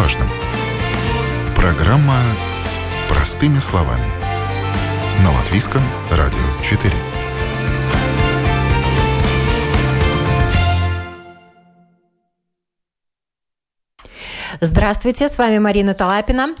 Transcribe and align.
важном. 0.00 0.28
Программа 1.54 2.16
«Простыми 3.10 3.58
словами». 3.58 4.06
На 5.22 5.30
Латвийском 5.30 5.82
радио 6.10 6.38
4. 6.64 6.90
Здравствуйте, 14.62 15.28
с 15.28 15.36
вами 15.36 15.58
Марина 15.58 15.92
Талапина. 15.92 16.54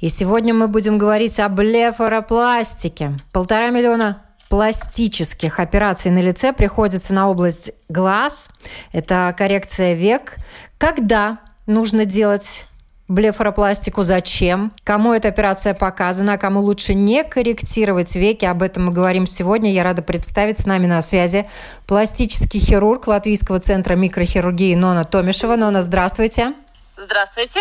И 0.00 0.10
сегодня 0.10 0.52
мы 0.52 0.68
будем 0.68 0.98
говорить 0.98 1.40
о 1.40 1.48
блефаропластике. 1.48 3.18
Полтора 3.32 3.70
миллиона 3.70 4.22
пластических 4.50 5.60
операций 5.60 6.10
на 6.10 6.20
лице 6.20 6.52
приходится 6.52 7.14
на 7.14 7.30
область 7.30 7.72
глаз. 7.88 8.50
Это 8.92 9.34
коррекция 9.38 9.94
век. 9.94 10.36
Когда 10.76 11.38
нужно 11.66 12.04
делать 12.04 12.66
блефаропластику, 13.12 14.02
зачем, 14.02 14.72
кому 14.84 15.12
эта 15.12 15.28
операция 15.28 15.74
показана, 15.74 16.34
а 16.34 16.38
кому 16.38 16.60
лучше 16.60 16.94
не 16.94 17.24
корректировать 17.24 18.14
веки. 18.16 18.44
Об 18.44 18.62
этом 18.62 18.86
мы 18.86 18.92
говорим 18.92 19.26
сегодня. 19.26 19.72
Я 19.72 19.84
рада 19.84 20.02
представить 20.02 20.58
с 20.58 20.66
нами 20.66 20.86
на 20.86 21.02
связи 21.02 21.48
пластический 21.86 22.60
хирург 22.60 23.06
Латвийского 23.06 23.58
центра 23.60 23.94
микрохирургии 23.94 24.74
Нона 24.74 25.04
Томишева. 25.04 25.56
Нона, 25.56 25.82
здравствуйте. 25.82 26.54
Здравствуйте. 26.96 27.60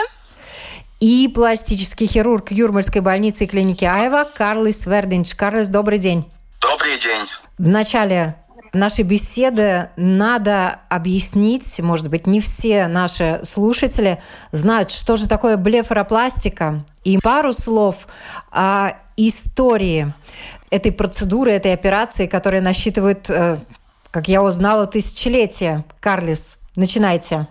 И 0.99 1.31
пластический 1.33 2.07
хирург 2.07 2.51
Юрмальской 2.51 3.01
больницы 3.01 3.45
и 3.45 3.47
клиники 3.47 3.85
Айва 3.85 4.23
Карлис 4.23 4.85
Вердинч. 4.85 5.35
Карлис, 5.35 5.69
добрый 5.69 5.97
день. 5.97 6.25
Добрый 6.61 6.99
день. 6.99 7.27
В 7.57 7.67
начале 7.67 8.35
нашей 8.73 9.03
беседы 9.03 9.89
надо 9.95 10.79
объяснить, 10.89 11.79
может 11.79 12.09
быть, 12.09 12.27
не 12.27 12.39
все 12.39 12.87
наши 12.87 13.41
слушатели 13.43 14.21
знают, 14.51 14.91
что 14.91 15.17
же 15.17 15.27
такое 15.27 15.57
блефаропластика, 15.57 16.83
и 17.03 17.17
пару 17.17 17.53
слов 17.53 18.07
о 18.51 18.93
истории 19.17 20.13
этой 20.69 20.91
процедуры, 20.91 21.51
этой 21.51 21.73
операции, 21.73 22.27
которая 22.27 22.61
насчитывает, 22.61 23.29
э, 23.29 23.57
как 24.09 24.27
я 24.27 24.41
узнала, 24.41 24.85
тысячелетия. 24.87 25.83
Карлис, 25.99 26.59
начинайте. 26.75 27.47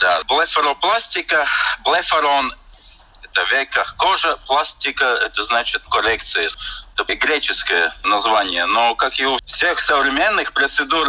Да, 0.00 0.20
блефаропластика, 0.28 1.46
блефарон– 1.84 2.52
это 3.22 3.44
века, 3.54 3.86
кожа, 3.96 4.36
пластика– 4.46 5.04
это 5.26 5.44
значит 5.44 5.82
коррекция. 5.88 6.50
Это 6.98 7.14
греческое 7.14 7.94
название, 8.04 8.66
но, 8.66 8.94
как 8.94 9.18
и 9.18 9.26
у 9.26 9.38
всех 9.44 9.80
современных 9.80 10.52
процедур, 10.52 11.08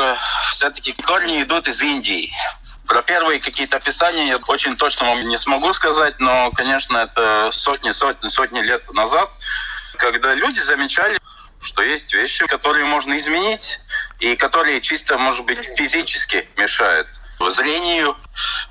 все-таки 0.52 0.94
корни 0.94 1.44
идут 1.44 1.68
из 1.68 1.82
Индии. 1.82 2.34
Про 2.88 3.02
первые 3.02 3.40
какие-то 3.40 3.78
описания 3.78 4.28
я 4.28 4.38
очень 4.38 4.78
точно 4.78 5.08
вам 5.08 5.28
не 5.28 5.38
смогу 5.38 5.74
сказать, 5.74 6.20
но, 6.20 6.52
конечно, 6.52 6.98
это 6.98 7.50
сотни, 7.54 7.92
сотни, 7.92 8.30
сотни 8.30 8.62
лет 8.62 8.92
назад, 8.94 9.30
когда 9.98 10.34
люди 10.34 10.60
замечали, 10.60 11.20
что 11.62 11.82
есть 11.82 12.14
вещи, 12.14 12.46
которые 12.48 12.86
можно 12.86 13.18
изменить, 13.18 13.80
и 14.20 14.36
которые 14.36 14.82
чисто, 14.82 15.18
может 15.18 15.46
быть, 15.46 15.66
физически 15.78 16.48
мешают 16.56 17.08
зрению. 17.50 18.18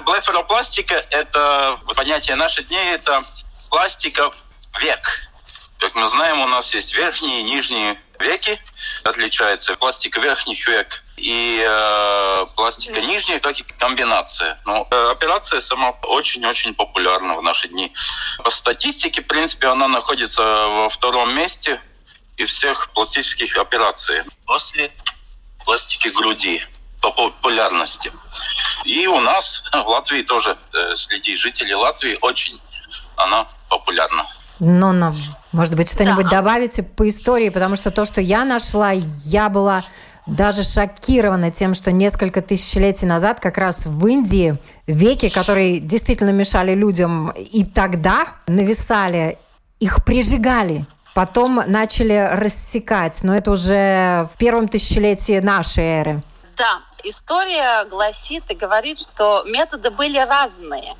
Блефаропластика– 0.00 0.94
это 1.10 1.78
понятие 1.94 2.36
наших 2.36 2.68
дней, 2.68 2.94
это 2.94 3.24
пластика 3.68 4.32
век. 4.80 5.28
Как 5.82 5.96
мы 5.96 6.08
знаем, 6.08 6.40
у 6.40 6.46
нас 6.46 6.72
есть 6.74 6.94
верхние 6.94 7.40
и 7.40 7.42
нижние 7.42 8.00
веки. 8.20 8.56
Отличается 9.02 9.74
пластика 9.74 10.20
верхних 10.20 10.64
век 10.68 11.02
и 11.16 11.60
э, 11.60 12.46
пластика 12.54 13.00
mm. 13.00 13.06
нижних, 13.06 13.42
как 13.42 13.58
и 13.58 13.64
комбинация. 13.64 14.60
Но 14.64 14.86
э, 14.88 15.10
операция 15.10 15.60
сама 15.60 15.90
очень-очень 16.04 16.72
популярна 16.74 17.34
в 17.34 17.42
наши 17.42 17.66
дни. 17.66 17.92
По 18.44 18.52
статистике, 18.52 19.22
в 19.22 19.26
принципе, 19.26 19.66
она 19.66 19.88
находится 19.88 20.40
во 20.40 20.88
втором 20.88 21.34
месте 21.34 21.82
из 22.36 22.50
всех 22.50 22.92
пластических 22.92 23.56
операций 23.56 24.22
после 24.46 24.92
пластики 25.64 26.06
груди 26.06 26.64
по 27.00 27.10
популярности. 27.10 28.12
И 28.84 29.08
у 29.08 29.18
нас 29.18 29.64
в 29.72 29.88
Латвии 29.88 30.22
тоже, 30.22 30.56
э, 30.74 30.94
среди 30.94 31.34
жителей 31.36 31.74
Латвии, 31.74 32.16
очень 32.20 32.60
она 33.16 33.48
популярна. 33.68 34.28
Но, 34.58 34.92
но 34.92 35.14
может 35.52 35.74
быть, 35.76 35.90
что-нибудь 35.90 36.24
да. 36.24 36.38
добавите 36.38 36.82
по 36.82 37.08
истории, 37.08 37.48
потому 37.48 37.76
что 37.76 37.90
то, 37.90 38.04
что 38.04 38.20
я 38.20 38.44
нашла, 38.44 38.92
я 38.92 39.48
была 39.48 39.84
даже 40.26 40.62
шокирована 40.62 41.50
тем, 41.50 41.74
что 41.74 41.90
несколько 41.90 42.42
тысячелетий 42.42 43.06
назад 43.06 43.40
как 43.40 43.58
раз 43.58 43.86
в 43.86 44.06
Индии 44.06 44.56
веки, 44.86 45.28
которые 45.28 45.80
действительно 45.80 46.30
мешали 46.30 46.74
людям 46.74 47.30
и 47.30 47.64
тогда 47.64 48.28
нависали, 48.46 49.38
их 49.80 50.04
прижигали. 50.04 50.86
Потом 51.14 51.60
начали 51.66 52.30
рассекать, 52.32 53.22
но 53.22 53.34
это 53.34 53.50
уже 53.50 54.28
в 54.32 54.38
первом 54.38 54.68
тысячелетии 54.68 55.40
нашей 55.40 55.84
эры. 55.84 56.22
Да, 56.56 56.80
история 57.04 57.84
гласит 57.86 58.44
и 58.50 58.54
говорит, 58.54 58.98
что 58.98 59.44
методы 59.46 59.90
были 59.90 60.18
разные. 60.18 60.94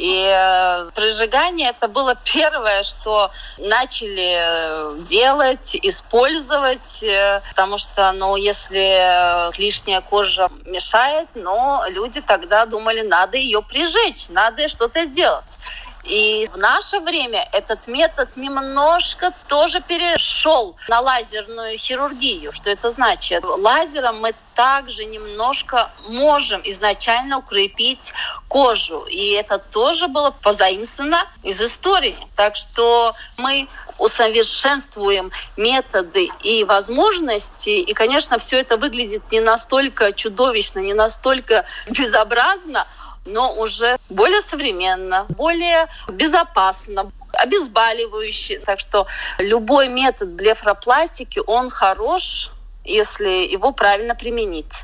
И 0.00 0.32
э, 0.34 0.90
прижигание 0.94 1.70
это 1.70 1.86
было 1.86 2.14
первое, 2.14 2.84
что 2.84 3.30
начали 3.58 4.34
э, 4.38 4.96
делать, 5.02 5.76
использовать, 5.82 7.02
э, 7.02 7.42
потому 7.50 7.76
что, 7.76 8.10
ну, 8.12 8.34
если 8.34 9.50
лишняя 9.60 10.00
кожа 10.00 10.48
мешает, 10.64 11.28
но 11.34 11.84
люди 11.90 12.22
тогда 12.22 12.64
думали, 12.64 13.02
надо 13.02 13.36
ее 13.36 13.60
прижечь, 13.60 14.30
надо 14.30 14.68
что-то 14.68 15.04
сделать. 15.04 15.58
И 16.04 16.46
в 16.52 16.56
наше 16.56 17.00
время 17.00 17.48
этот 17.52 17.86
метод 17.86 18.36
немножко 18.36 19.34
тоже 19.48 19.80
перешел 19.80 20.76
на 20.88 21.00
лазерную 21.00 21.76
хирургию. 21.76 22.52
Что 22.52 22.70
это 22.70 22.90
значит? 22.90 23.44
Лазером 23.44 24.20
мы 24.20 24.34
также 24.54 25.04
немножко 25.04 25.90
можем 26.08 26.60
изначально 26.64 27.38
укрепить 27.38 28.12
кожу. 28.48 29.04
И 29.08 29.30
это 29.32 29.58
тоже 29.58 30.08
было 30.08 30.30
позаимствовано 30.30 31.26
из 31.42 31.60
истории. 31.60 32.18
Так 32.34 32.56
что 32.56 33.14
мы 33.36 33.68
усовершенствуем 33.98 35.30
методы 35.56 36.28
и 36.42 36.64
возможности. 36.64 37.70
И, 37.70 37.92
конечно, 37.92 38.38
все 38.38 38.60
это 38.60 38.78
выглядит 38.78 39.22
не 39.30 39.40
настолько 39.40 40.12
чудовищно, 40.12 40.80
не 40.80 40.94
настолько 40.94 41.66
безобразно, 41.86 42.86
но 43.32 43.54
уже 43.54 43.96
более 44.08 44.40
современно, 44.40 45.26
более 45.30 45.88
безопасно, 46.08 47.12
обезболивающий. 47.32 48.58
Так 48.58 48.80
что 48.80 49.06
любой 49.38 49.88
метод 49.88 50.30
блефропластики, 50.30 51.40
он 51.46 51.70
хорош, 51.70 52.50
если 52.84 53.50
его 53.50 53.72
правильно 53.72 54.14
применить. 54.14 54.82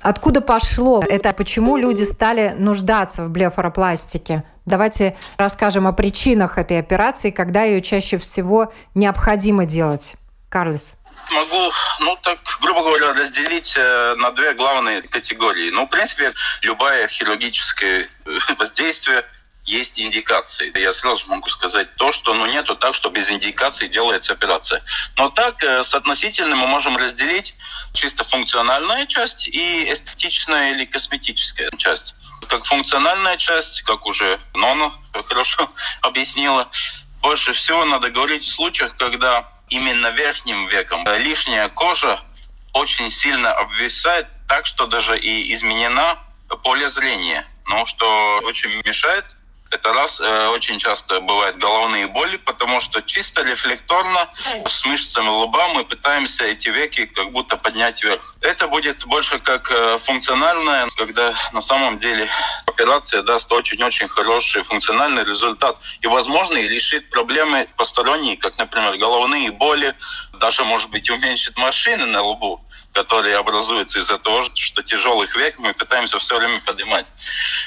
Откуда 0.00 0.40
пошло 0.40 1.02
это? 1.08 1.32
Почему 1.32 1.76
люди 1.76 2.02
стали 2.02 2.54
нуждаться 2.58 3.24
в 3.24 3.30
блефаропластике? 3.30 4.44
Давайте 4.66 5.16
расскажем 5.36 5.86
о 5.86 5.92
причинах 5.92 6.58
этой 6.58 6.78
операции, 6.78 7.30
когда 7.30 7.62
ее 7.62 7.80
чаще 7.80 8.18
всего 8.18 8.72
необходимо 8.94 9.66
делать. 9.66 10.16
Карлес 10.48 10.98
могу, 11.30 11.72
ну 12.00 12.18
так, 12.22 12.38
грубо 12.60 12.82
говоря, 12.82 13.12
разделить 13.12 13.74
э, 13.76 14.14
на 14.16 14.30
две 14.32 14.54
главные 14.54 15.02
категории. 15.02 15.70
Ну, 15.70 15.86
в 15.86 15.90
принципе, 15.90 16.32
любое 16.62 17.08
хирургическое 17.08 18.08
э, 18.24 18.38
воздействие 18.58 19.24
есть 19.64 19.98
индикации. 19.98 20.72
Я 20.78 20.92
сразу 20.92 21.26
могу 21.28 21.48
сказать 21.48 21.94
то, 21.96 22.12
что 22.12 22.34
ну, 22.34 22.46
нету 22.46 22.76
так, 22.76 22.94
что 22.94 23.08
без 23.10 23.30
индикации 23.30 23.88
делается 23.88 24.32
операция. 24.32 24.82
Но 25.16 25.30
так, 25.30 25.62
э, 25.62 25.84
соотносительно 25.84 26.54
мы 26.56 26.66
можем 26.66 26.96
разделить 26.96 27.54
чисто 27.92 28.24
функциональная 28.24 29.06
часть 29.06 29.48
и 29.48 29.92
эстетичная 29.92 30.72
или 30.72 30.84
косметическая 30.84 31.70
часть. 31.78 32.14
Как 32.48 32.66
функциональная 32.66 33.36
часть, 33.38 33.82
как 33.82 34.04
уже 34.06 34.38
Нона 34.54 34.92
хорошо 35.28 35.70
объяснила, 36.02 36.68
больше 37.22 37.54
всего 37.54 37.86
надо 37.86 38.10
говорить 38.10 38.44
в 38.44 38.52
случаях, 38.52 38.96
когда 38.98 39.53
именно 39.74 40.10
верхним 40.12 40.68
веком. 40.68 41.04
Лишняя 41.18 41.68
кожа 41.68 42.20
очень 42.72 43.10
сильно 43.10 43.52
обвисает 43.52 44.28
так, 44.48 44.66
что 44.66 44.86
даже 44.86 45.18
и 45.18 45.52
изменена 45.52 46.18
поле 46.62 46.88
зрения. 46.88 47.46
Ну, 47.66 47.84
что 47.86 48.40
очень 48.44 48.70
мешает 48.84 49.24
это 49.74 49.92
раз 49.92 50.20
э, 50.20 50.48
очень 50.48 50.78
часто 50.78 51.20
бывают 51.20 51.58
головные 51.58 52.06
боли, 52.06 52.36
потому 52.36 52.80
что 52.80 53.02
чисто 53.02 53.42
рефлекторно 53.42 54.28
с 54.68 54.84
мышцами 54.84 55.28
лба 55.28 55.68
мы 55.74 55.84
пытаемся 55.84 56.44
эти 56.44 56.68
веки 56.68 57.06
как 57.06 57.32
будто 57.32 57.56
поднять 57.56 58.02
вверх. 58.02 58.34
Это 58.40 58.68
будет 58.68 59.04
больше 59.06 59.38
как 59.40 59.70
э, 59.70 59.98
функциональное, 59.98 60.88
когда 60.96 61.34
на 61.52 61.60
самом 61.60 61.98
деле 61.98 62.28
операция 62.66 63.22
даст 63.22 63.50
очень-очень 63.52 64.08
хороший 64.08 64.62
функциональный 64.62 65.24
результат. 65.24 65.76
И, 66.00 66.06
возможно, 66.06 66.56
и 66.58 66.68
решит 66.68 67.10
проблемы 67.10 67.66
посторонние, 67.76 68.36
как, 68.36 68.56
например, 68.58 68.96
головные 68.96 69.50
боли, 69.50 69.94
даже, 70.34 70.64
может 70.64 70.90
быть, 70.90 71.10
уменьшит 71.10 71.56
машины 71.56 72.06
на 72.06 72.22
лбу. 72.22 72.60
Которые 72.94 73.36
образуются 73.36 73.98
из-за 73.98 74.18
того, 74.18 74.44
что 74.54 74.82
тяжелых 74.82 75.34
век 75.36 75.58
мы 75.58 75.74
пытаемся 75.74 76.18
все 76.20 76.38
время 76.38 76.60
поднимать. 76.60 77.06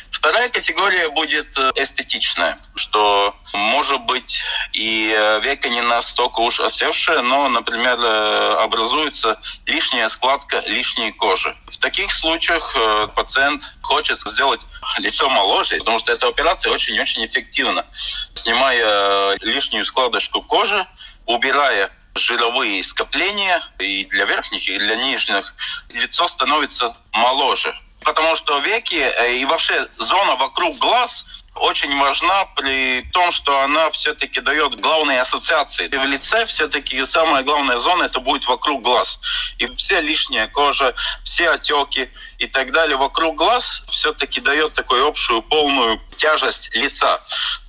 Вторая 0.09 0.50
категория 0.50 1.09
будет 1.09 1.47
э, 1.57 1.71
эстетичная, 1.75 2.57
что 2.75 3.35
может 3.53 4.01
быть 4.06 4.39
и 4.71 5.13
э, 5.13 5.41
века 5.41 5.68
не 5.68 5.81
настолько 5.81 6.39
уж 6.39 6.62
осевшая, 6.62 7.21
но, 7.21 7.50
например, 7.50 8.00
э, 8.00 8.56
образуется 8.63 9.39
лишняя 9.65 10.07
складка 10.07 10.63
лишней 10.65 11.12
кожи. 11.12 11.56
В 11.68 11.77
таких 11.77 12.13
случаях 12.13 12.75
пациент 13.13 13.63
хочет 13.81 14.19
сделать 14.21 14.65
лицо 14.97 15.30
моложе, 15.30 15.77
потому 15.77 16.00
что 16.00 16.13
эта 16.13 16.27
операция 16.27 16.71
очень-очень 16.71 17.25
эффективна. 17.25 17.85
Снимая 18.33 19.35
лишнюю 19.41 19.85
складочку 19.85 20.41
кожи, 20.41 20.88
убирая 21.25 21.91
жировые 22.17 22.83
скопления 22.83 23.63
и 23.79 24.05
для 24.05 24.25
верхних, 24.25 24.67
и 24.67 24.77
для 24.77 24.95
нижних, 24.95 25.53
лицо 25.89 26.27
становится 26.27 26.95
моложе. 27.11 27.73
Потому 28.01 28.35
что 28.35 28.59
веки 28.59 28.95
э, 28.95 29.37
и 29.37 29.45
вообще 29.45 29.87
зона 29.97 30.35
вокруг 30.35 30.77
глаз 30.77 31.25
очень 31.59 31.98
важна 32.00 32.45
при 32.56 33.01
том, 33.13 33.31
что 33.31 33.62
она 33.62 33.89
все-таки 33.92 34.42
дает 34.42 34.80
главные 34.80 35.21
ассоциации. 35.21 35.88
И 35.88 35.98
в 35.98 36.06
лице 36.06 36.45
все-таки 36.45 37.04
самая 37.06 37.44
главная 37.44 37.77
зона 37.77 38.04
это 38.04 38.19
будет 38.19 38.48
вокруг 38.48 38.81
глаз. 38.81 39.19
И 39.57 39.68
все 39.75 40.01
лишняя 40.01 40.48
кожа, 40.48 40.94
все 41.24 41.50
отеки 41.50 42.09
и 42.38 42.48
так 42.48 42.71
далее 42.71 42.98
вокруг 42.98 43.36
глаз 43.36 43.83
все-таки 43.89 44.42
дает 44.42 44.74
такую 44.74 45.07
общую 45.07 45.42
полную 45.42 46.00
тяжесть 46.15 46.74
лица. 46.75 47.19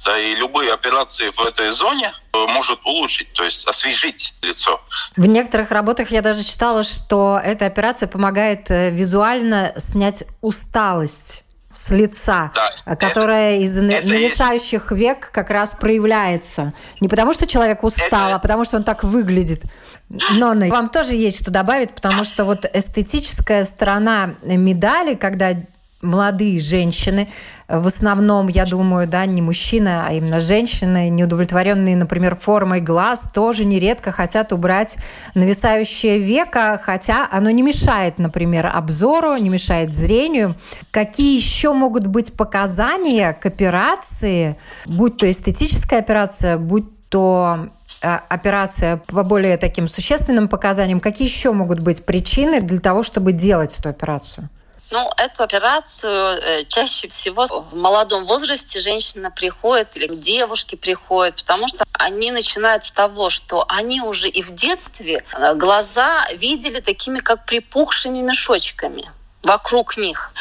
Да 0.04 0.18
и 0.18 0.34
любые 0.34 0.72
операции 0.72 1.30
в 1.30 1.40
этой 1.40 1.70
зоне 1.70 2.12
э, 2.32 2.46
может 2.46 2.78
улучшить, 2.84 3.32
то 3.32 3.44
есть 3.44 3.66
освежить 3.66 4.34
лицо. 4.42 4.80
В 5.16 5.26
некоторых 5.26 5.70
работах 5.70 6.10
я 6.10 6.22
даже 6.22 6.44
читала, 6.44 6.84
что 6.84 7.40
эта 7.42 7.66
операция 7.66 8.08
помогает 8.08 8.70
э, 8.70 8.90
визуально 8.90 9.74
снять 9.76 10.24
усталость 10.40 11.47
с 11.78 11.92
лица, 11.92 12.50
да, 12.54 12.96
которая 12.96 13.58
из 13.58 13.76
нависающих 13.76 14.90
есть... 14.90 15.00
век 15.00 15.30
как 15.32 15.50
раз 15.50 15.74
проявляется. 15.74 16.72
Не 17.00 17.08
потому, 17.08 17.32
что 17.32 17.46
человек 17.46 17.84
устал, 17.84 18.28
это... 18.28 18.34
а 18.34 18.38
потому, 18.38 18.64
что 18.64 18.78
он 18.78 18.82
так 18.82 19.04
выглядит. 19.04 19.62
Но 20.08 20.54
вам 20.54 20.88
тоже 20.88 21.14
есть 21.14 21.40
что 21.40 21.50
добавить, 21.50 21.94
потому 21.94 22.24
что 22.24 22.44
вот 22.44 22.64
эстетическая 22.72 23.64
сторона 23.64 24.34
медали, 24.42 25.14
когда 25.14 25.52
молодые 26.00 26.60
женщины, 26.60 27.28
в 27.66 27.86
основном, 27.86 28.48
я 28.48 28.64
думаю, 28.64 29.08
да, 29.08 29.26
не 29.26 29.42
мужчины, 29.42 29.88
а 29.88 30.12
именно 30.12 30.38
женщины, 30.38 31.08
неудовлетворенные, 31.08 31.96
например, 31.96 32.36
формой 32.36 32.80
глаз, 32.80 33.30
тоже 33.34 33.64
нередко 33.64 34.12
хотят 34.12 34.52
убрать 34.52 34.96
нависающее 35.34 36.18
веко, 36.18 36.80
хотя 36.82 37.28
оно 37.30 37.50
не 37.50 37.62
мешает, 37.62 38.18
например, 38.18 38.70
обзору, 38.72 39.36
не 39.36 39.48
мешает 39.48 39.92
зрению. 39.92 40.54
Какие 40.90 41.36
еще 41.36 41.72
могут 41.72 42.06
быть 42.06 42.32
показания 42.32 43.32
к 43.32 43.46
операции, 43.46 44.56
будь 44.86 45.16
то 45.16 45.28
эстетическая 45.28 45.98
операция, 45.98 46.58
будь 46.58 46.86
то 47.08 47.70
э, 48.02 48.08
операция 48.28 48.98
по 48.98 49.24
более 49.24 49.56
таким 49.56 49.88
существенным 49.88 50.48
показаниям, 50.48 51.00
какие 51.00 51.26
еще 51.26 51.52
могут 51.52 51.80
быть 51.80 52.04
причины 52.04 52.60
для 52.60 52.78
того, 52.78 53.02
чтобы 53.02 53.32
делать 53.32 53.76
эту 53.78 53.88
операцию? 53.88 54.48
Ну, 54.90 55.10
эту 55.18 55.42
операцию 55.42 56.40
э, 56.40 56.64
чаще 56.64 57.08
всего 57.08 57.44
в 57.44 57.76
молодом 57.76 58.24
возрасте 58.24 58.80
женщина 58.80 59.30
приходит 59.30 59.96
или 59.96 60.14
девушки 60.14 60.76
приходят, 60.76 61.36
потому 61.36 61.68
что 61.68 61.84
они 61.92 62.30
начинают 62.30 62.84
с 62.84 62.90
того, 62.90 63.28
что 63.28 63.66
они 63.68 64.00
уже 64.00 64.28
и 64.28 64.42
в 64.42 64.52
детстве 64.52 65.18
э, 65.34 65.54
глаза 65.54 66.26
видели 66.32 66.80
такими, 66.80 67.18
как 67.18 67.44
припухшими 67.44 68.20
мешочками 68.20 69.10
вокруг 69.42 69.96
них. 69.96 70.32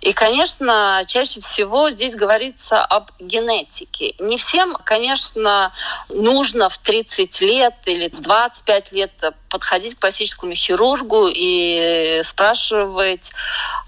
И, 0.00 0.12
конечно, 0.12 1.02
чаще 1.06 1.40
всего 1.40 1.90
здесь 1.90 2.14
говорится 2.14 2.84
об 2.84 3.10
генетике. 3.18 4.14
Не 4.18 4.38
всем, 4.38 4.76
конечно, 4.84 5.72
нужно 6.08 6.68
в 6.68 6.78
30 6.78 7.40
лет 7.42 7.74
или 7.84 8.08
в 8.08 8.20
25 8.20 8.92
лет 8.92 9.12
подходить 9.50 9.96
к 9.96 9.98
пластическому 9.98 10.54
хирургу 10.54 11.28
и 11.28 12.20
спрашивать 12.24 13.32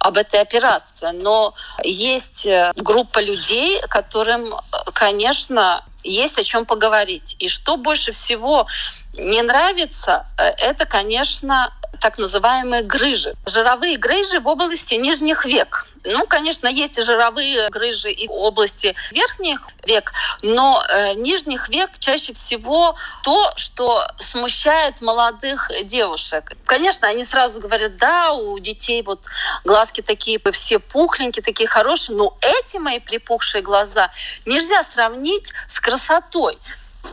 об 0.00 0.16
этой 0.16 0.40
операции. 0.40 1.10
Но 1.12 1.54
есть 1.82 2.46
группа 2.76 3.20
людей, 3.20 3.80
которым, 3.88 4.54
конечно, 4.92 5.84
есть 6.04 6.38
о 6.38 6.44
чем 6.44 6.66
поговорить. 6.66 7.36
И 7.38 7.48
что 7.48 7.76
больше 7.76 8.12
всего 8.12 8.66
не 9.14 9.42
нравится, 9.42 10.26
э, 10.36 10.44
это, 10.58 10.86
конечно, 10.86 11.72
так 12.00 12.18
называемые 12.18 12.82
грыжи. 12.82 13.34
Жировые 13.46 13.96
грыжи 13.96 14.40
в 14.40 14.46
области 14.46 14.94
нижних 14.94 15.44
век. 15.44 15.86
Ну, 16.04 16.26
конечно, 16.26 16.68
есть 16.68 16.98
и 16.98 17.02
жировые 17.02 17.68
грыжи 17.70 18.10
и 18.10 18.28
в 18.28 18.32
области 18.32 18.94
верхних 19.10 19.60
век, 19.84 20.12
но 20.42 20.82
э, 20.88 21.14
нижних 21.14 21.68
век 21.68 21.90
чаще 21.98 22.32
всего 22.32 22.96
то, 23.22 23.52
что 23.56 24.06
смущает 24.18 25.02
молодых 25.02 25.70
девушек. 25.84 26.52
Конечно, 26.66 27.08
они 27.08 27.24
сразу 27.24 27.60
говорят, 27.60 27.96
да, 27.96 28.32
у 28.32 28.58
детей 28.58 29.02
вот 29.02 29.20
глазки 29.64 30.00
такие 30.00 30.40
все 30.52 30.78
пухленькие, 30.78 31.42
такие 31.42 31.68
хорошие, 31.68 32.16
но 32.16 32.36
эти 32.40 32.76
мои 32.76 33.00
припухшие 33.00 33.62
глаза 33.62 34.10
нельзя 34.46 34.84
сравнить 34.84 35.52
с 35.66 35.80
красотой. 35.80 36.58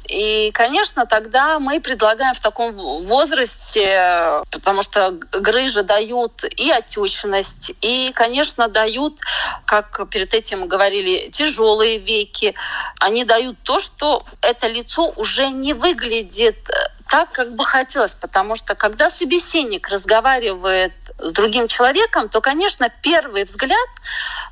И, 0.08 0.52
конечно, 0.52 1.06
тогда 1.06 1.60
мы 1.60 1.80
предлагаем 1.80 2.36
в 2.36 2.40
таком 2.40 2.74
возрасте, 2.74 4.42
потому 4.52 4.84
что 4.84 5.12
грыжи 5.12 5.84
дают 5.84 6.44
и 6.44 6.70
отечность, 6.70 7.72
и, 7.82 8.12
конечно, 8.14 8.68
дают, 8.68 9.20
как 9.66 10.08
перед 10.10 10.34
этим 10.34 10.68
говорили, 10.68 11.30
тяжелые 11.32 11.98
веки. 11.98 12.54
Они 13.00 13.26
дают 13.26 13.58
то, 13.64 13.80
что 13.80 14.26
это 14.42 14.68
лицо 14.68 15.12
уже 15.16 15.50
не 15.50 15.74
выглядит 15.74 16.70
так, 17.10 17.32
как 17.32 17.56
бы 17.56 17.66
хотелось, 17.66 18.16
потому 18.16 18.56
что 18.56 18.76
когда 18.76 19.10
собеседник 19.10 19.90
разговаривает 19.90 20.94
с 21.20 21.32
другим 21.34 21.68
человеком, 21.68 22.30
то, 22.30 22.42
конечно, 22.42 22.90
первый 23.02 23.44
взгляд, 23.44 23.90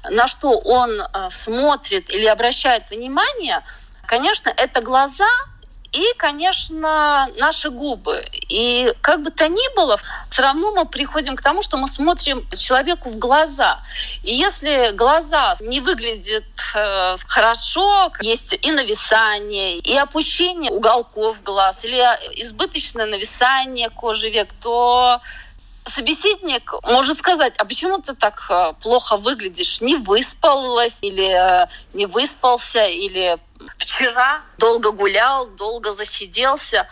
на 0.09 0.27
что 0.27 0.51
он 0.59 1.01
э, 1.01 1.29
смотрит 1.29 2.11
или 2.11 2.25
обращает 2.25 2.89
внимание– 2.89 3.63
Конечно, 4.05 4.53
это 4.55 4.81
глаза 4.81 5.27
и, 5.93 6.13
конечно, 6.17 7.29
наши 7.37 7.69
губы. 7.69 8.25
И 8.49 8.91
как 9.01 9.21
бы 9.21 9.29
то 9.29 9.47
ни 9.47 9.75
было, 9.75 9.99
все 10.29 10.41
равно 10.41 10.71
мы 10.71 10.85
приходим 10.85 11.35
к 11.35 11.41
тому, 11.41 11.61
что 11.61 11.77
мы 11.77 11.87
смотрим 11.87 12.47
человеку 12.51 13.09
в 13.09 13.17
глаза. 13.17 13.79
И 14.23 14.33
если 14.33 14.91
глаза 14.93 15.55
не 15.61 15.79
выглядят 15.79 16.45
э, 16.73 17.15
хорошо, 17.27 18.11
есть 18.21 18.57
и 18.59 18.71
нависание, 18.71 19.77
и 19.77 19.95
опущение 19.95 20.71
уголков 20.71 21.43
глаз, 21.43 21.85
или 21.85 21.99
избыточное 22.41 23.05
нависание 23.05 23.89
кожи 23.91 24.29
век, 24.29 24.49
то 24.59 25.21
собеседник 25.85 26.73
может 26.83 27.17
сказать, 27.17 27.53
а 27.57 27.65
почему 27.65 28.01
ты 28.01 28.13
так 28.13 28.45
э, 28.49 28.73
плохо 28.81 29.17
выглядишь? 29.17 29.81
Не 29.81 29.95
выспалась 29.95 30.99
или 31.01 31.63
э, 31.63 31.67
не 31.93 32.05
выспался, 32.05 32.85
или 32.85 33.37
вчера 33.77 34.41
долго 34.57 34.91
гулял, 34.91 35.47
долго 35.47 35.91
засиделся. 35.91 36.87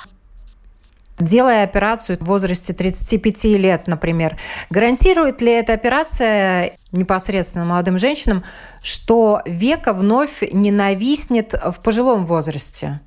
Делая 1.20 1.64
операцию 1.64 2.18
в 2.20 2.26
возрасте 2.26 2.74
35 2.74 3.44
лет, 3.44 3.88
например, 3.88 4.40
гарантирует 4.72 5.42
ли 5.42 5.52
эта 5.52 5.74
операция 5.74 6.78
непосредственно 6.92 7.64
молодым 7.64 8.00
женщинам, 8.00 8.44
что 8.82 9.42
века 9.46 9.94
вновь 9.94 10.42
не 10.52 10.72
нависнет 10.72 11.54
в 11.54 11.80
пожилом 11.82 12.26
возрасте? 12.26 13.02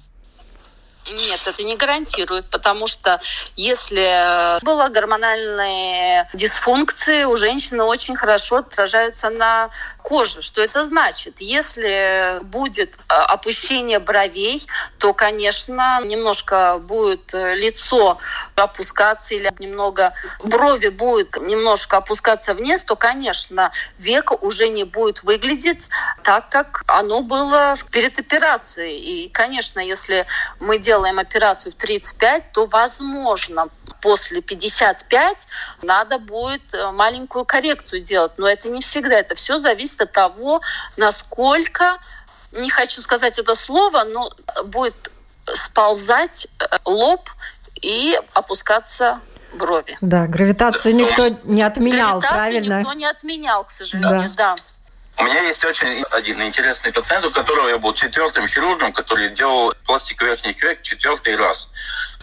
Нет, 1.11 1.41
это 1.47 1.63
не 1.63 1.77
гарантирует, 1.77 2.49
потому 2.51 2.87
что 2.87 3.21
если 3.57 4.59
была 4.65 4.89
гормональные 4.89 6.29
дисфункции, 6.33 7.25
у 7.25 7.37
женщины 7.37 7.85
очень 7.85 8.17
хорошо 8.17 8.57
отражаются 8.57 9.29
на 9.29 9.71
коже. 10.05 10.43
Что 10.43 10.63
это 10.63 10.85
значит? 10.85 11.37
Если 11.41 12.41
будет 12.45 12.95
э, 12.95 13.15
опущение 13.15 13.99
бровей, 13.99 14.67
то, 14.99 15.15
конечно, 15.15 16.01
немножко 16.05 16.79
будет 16.79 17.33
э, 17.33 17.55
лицо 17.55 18.19
опускаться 18.57 19.35
или 19.35 19.51
немного 19.59 20.13
брови 20.43 20.89
будет 20.89 21.37
немножко 21.41 21.97
опускаться 21.97 22.55
вниз, 22.55 22.85
то, 22.85 22.97
конечно, 22.97 23.73
века 23.99 24.33
уже 24.35 24.69
не 24.69 24.85
будет 24.85 25.23
выглядеть 25.23 25.89
так, 26.23 26.49
как 26.51 26.83
оно 26.87 27.23
было 27.23 27.75
перед 27.91 28.19
операцией. 28.21 28.99
И, 28.99 29.29
конечно, 29.31 29.81
если 29.81 30.27
мы 30.61 30.79
делаем 30.79 31.15
делаем 31.15 31.19
операцию 31.19 31.73
в 31.73 31.77
35, 31.77 32.53
то, 32.53 32.67
возможно, 32.67 33.69
после 34.01 34.41
55 34.41 35.49
надо 35.83 36.19
будет 36.19 36.75
э, 36.75 36.91
маленькую 36.93 37.45
коррекцию 37.45 38.03
делать. 38.03 38.33
Но 38.37 38.49
это 38.49 38.69
не 38.69 38.81
всегда. 38.81 39.19
Это 39.19 39.35
все 39.35 39.59
зависит 39.59 39.94
от 40.01 40.13
того, 40.13 40.61
насколько, 40.97 41.99
не 42.53 42.71
хочу 42.71 43.01
сказать 43.01 43.39
это 43.39 43.55
слово, 43.55 44.05
но 44.05 44.31
будет 44.67 45.11
сползать 45.47 46.47
э, 46.59 46.65
лоб 46.85 47.29
и 47.81 48.19
опускаться 48.33 49.21
брови. 49.55 49.97
Да, 50.01 50.27
гравитацию 50.27 50.95
никто 50.95 51.29
не 51.45 51.63
отменял, 51.63 52.19
Гравитацию 52.19 52.35
правильно? 52.35 52.79
никто 52.81 52.93
не 52.95 53.07
отменял, 53.07 53.65
к 53.65 53.71
сожалению, 53.71 54.31
да. 54.37 54.57
У 55.17 55.23
меня 55.23 55.43
есть 55.43 55.65
очень 55.65 56.03
один 56.11 56.43
интересный 56.43 56.93
пациент, 56.93 57.25
у 57.25 57.31
которого 57.31 57.69
я 57.69 57.79
был 57.79 57.95
четвертым 57.95 58.49
хирургом, 58.49 58.93
который 58.93 59.29
делал 59.31 59.73
пластик 59.87 60.23
верхних 60.23 60.63
век 60.63 60.83
четвертый 60.83 61.37
раз. 61.37 61.71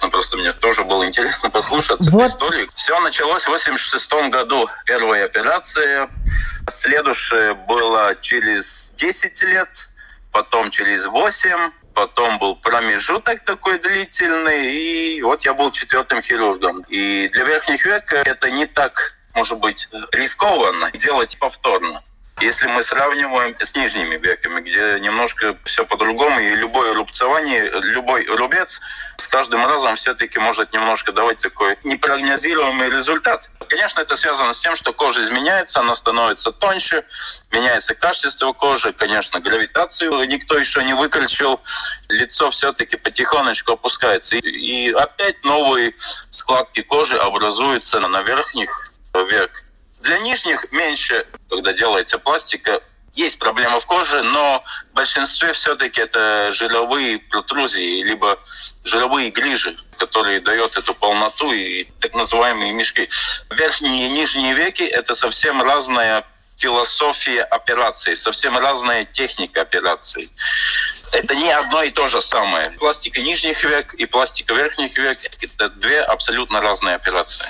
Ну, 0.02 0.10
просто 0.10 0.38
мне 0.38 0.52
тоже 0.52 0.84
было 0.84 1.06
интересно 1.06 1.50
послушать 1.50 2.02
вот. 2.08 2.24
эту 2.24 2.26
историю. 2.28 2.70
Все 2.76 3.00
началось 3.00 3.44
в 3.44 3.50
86 3.50 4.30
году. 4.30 4.68
Первая 4.86 5.26
операция. 5.26 6.10
Следующая 6.68 7.54
была 7.54 8.16
через 8.16 8.92
10 8.98 9.42
лет, 9.44 9.90
потом 10.32 10.70
через 10.70 11.06
8, 11.06 11.72
потом 11.94 12.40
был 12.40 12.56
промежуток 12.56 13.46
такой 13.46 13.80
длительный, 13.80 14.74
и 14.74 15.22
вот 15.22 15.44
я 15.44 15.54
был 15.54 15.72
четвертым 15.72 16.22
хирургом. 16.22 16.84
И 16.90 17.30
для 17.32 17.46
верхних 17.46 17.86
век 17.86 18.12
это 18.12 18.50
не 18.52 18.66
так, 18.66 19.16
может 19.34 19.60
быть, 19.60 19.88
рискованно 20.12 20.92
делать 20.92 21.38
повторно. 21.40 22.04
Если 22.40 22.66
мы 22.68 22.82
сравниваем 22.82 23.56
с 23.60 23.76
нижними 23.76 24.16
веками, 24.16 24.62
где 24.62 25.00
немножко 25.00 25.56
все 25.66 25.86
по-другому, 25.86 26.40
и 26.40 26.56
любое 26.56 26.94
рубцевание, 26.96 27.70
любой 27.82 28.26
рубец 28.26 28.80
с 29.18 29.28
каждым 29.28 29.66
разом 29.68 29.96
все-таки 29.96 30.40
может 30.40 30.74
немножко 30.74 31.12
давать 31.12 31.40
такой 31.40 31.78
непрогнозируемый 31.84 32.90
результат. 32.90 33.50
Конечно, 33.70 34.02
это 34.02 34.16
связано 34.16 34.54
с 34.54 34.60
тем, 34.60 34.76
что 34.76 34.92
кожа 34.92 35.22
изменяется, 35.22 35.82
она 35.82 35.96
становится 35.96 36.52
тоньше, 36.52 37.06
меняется 37.52 37.94
качество 37.94 38.54
кожи, 38.54 38.92
конечно, 38.94 39.40
гравитацию 39.40 40.12
никто 40.28 40.58
еще 40.58 40.84
не 40.84 40.94
выключил, 40.94 41.62
лицо 42.10 42.50
все-таки 42.52 42.98
потихонечку 42.98 43.74
опускается. 43.74 44.36
И 44.38 44.92
опять 44.92 45.44
новые 45.44 45.94
складки 46.30 46.82
кожи 46.82 47.18
образуются 47.18 48.00
на 48.00 48.22
верхних 48.24 48.92
век 49.14 49.64
для 50.02 50.20
нижних 50.20 50.72
меньше, 50.72 51.26
когда 51.50 51.74
делается 51.74 52.18
пластика, 52.18 52.82
есть 53.14 53.40
проблема 53.40 53.80
в 53.80 53.86
коже, 53.86 54.24
но 54.24 54.64
в 54.92 54.96
большинстве 54.96 55.52
все-таки 55.54 56.00
это 56.02 56.52
жировые 56.54 57.20
протрузии, 57.20 58.04
либо 58.04 58.40
жировые 58.86 59.32
грижи, 59.32 59.78
которые 59.98 60.40
дают 60.40 60.78
эту 60.78 60.94
полноту 60.94 61.52
и 61.52 61.84
так 62.00 62.14
называемые 62.14 62.72
мешки. 62.72 63.10
Верхние 63.50 64.08
и 64.08 64.12
нижние 64.12 64.54
веки– 64.54 64.84
это 64.84 65.14
совсем 65.14 65.62
разная 65.62 66.24
философия 66.58 67.42
операции, 67.42 68.16
совсем 68.16 68.58
разная 68.58 69.04
техника 69.04 69.62
операции. 69.62 70.30
Это 71.12 71.36
не 71.36 71.52
одно 71.52 71.84
и 71.84 71.92
то 71.92 72.08
же 72.08 72.22
самое. 72.22 72.70
Пластика 72.72 73.20
нижних 73.20 73.62
век 73.66 73.94
и 73.96 74.06
пластика 74.06 74.54
верхних 74.54 74.98
век– 74.98 75.20
это 75.42 75.70
две 75.70 76.02
абсолютно 76.02 76.62
разные 76.62 76.96
операции. 76.96 77.46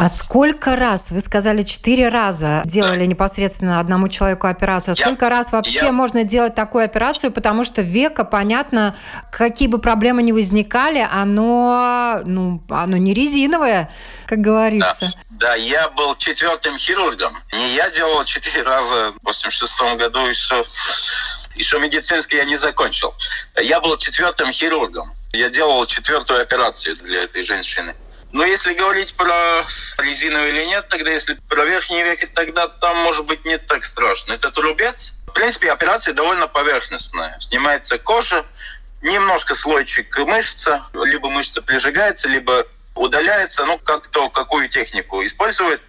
А 0.00 0.08
сколько 0.08 0.76
раз, 0.76 1.10
вы 1.10 1.20
сказали, 1.20 1.62
четыре 1.62 2.08
раза 2.08 2.62
делали 2.64 3.04
непосредственно 3.04 3.80
одному 3.80 4.08
человеку 4.08 4.46
операцию. 4.46 4.92
А 4.92 4.94
сколько 4.94 5.26
я, 5.26 5.30
раз 5.30 5.52
вообще 5.52 5.86
я... 5.86 5.92
можно 5.92 6.24
делать 6.24 6.54
такую 6.54 6.84
операцию? 6.84 7.30
Потому 7.30 7.64
что 7.64 7.82
века, 7.82 8.24
понятно, 8.24 8.96
какие 9.30 9.68
бы 9.68 9.78
проблемы 9.78 10.22
ни 10.22 10.32
возникали, 10.32 11.06
оно, 11.10 12.20
ну, 12.24 12.62
оно 12.70 12.96
не 12.96 13.12
резиновое, 13.12 13.90
как 14.26 14.40
говорится. 14.40 15.12
Да, 15.28 15.48
да 15.48 15.54
я 15.54 15.90
был 15.90 16.16
четвертым 16.16 16.78
хирургом. 16.78 17.36
Не 17.52 17.74
я 17.74 17.90
делал 17.90 18.24
четыре 18.24 18.62
раза 18.62 19.12
в 19.20 19.26
86 19.26 19.98
году 19.98 20.20
еще 20.26 20.64
еще 21.56 21.78
медицинский 21.78 22.38
я 22.38 22.44
не 22.44 22.56
закончил. 22.56 23.14
Я 23.60 23.80
был 23.80 23.98
четвертым 23.98 24.50
хирургом. 24.50 25.12
Я 25.32 25.50
делал 25.50 25.84
четвертую 25.84 26.40
операцию 26.40 26.96
для 26.96 27.24
этой 27.24 27.44
женщины. 27.44 27.94
Но 28.32 28.44
если 28.44 28.74
говорить 28.74 29.14
про 29.14 29.66
резиновый 29.98 30.50
или 30.50 30.64
нет, 30.66 30.88
тогда 30.88 31.10
если 31.10 31.34
про 31.48 31.64
верхние 31.64 32.04
веки, 32.04 32.26
тогда 32.26 32.68
там 32.68 32.96
может 32.98 33.24
быть 33.26 33.44
не 33.44 33.58
так 33.58 33.84
страшно. 33.84 34.34
Это 34.34 34.52
рубец. 34.60 35.12
В 35.26 35.32
принципе, 35.32 35.72
операция 35.72 36.14
довольно 36.14 36.46
поверхностная. 36.46 37.38
Снимается 37.40 37.98
кожа, 37.98 38.44
немножко 39.02 39.54
слойчик 39.54 40.16
мышца, 40.18 40.84
либо 40.94 41.30
мышца 41.30 41.62
прижигается, 41.62 42.28
либо 42.28 42.66
удаляется, 42.94 43.64
ну, 43.64 43.78
как 43.78 44.08
то, 44.08 44.28
какую 44.28 44.68
технику 44.68 45.24
использует. 45.24 45.80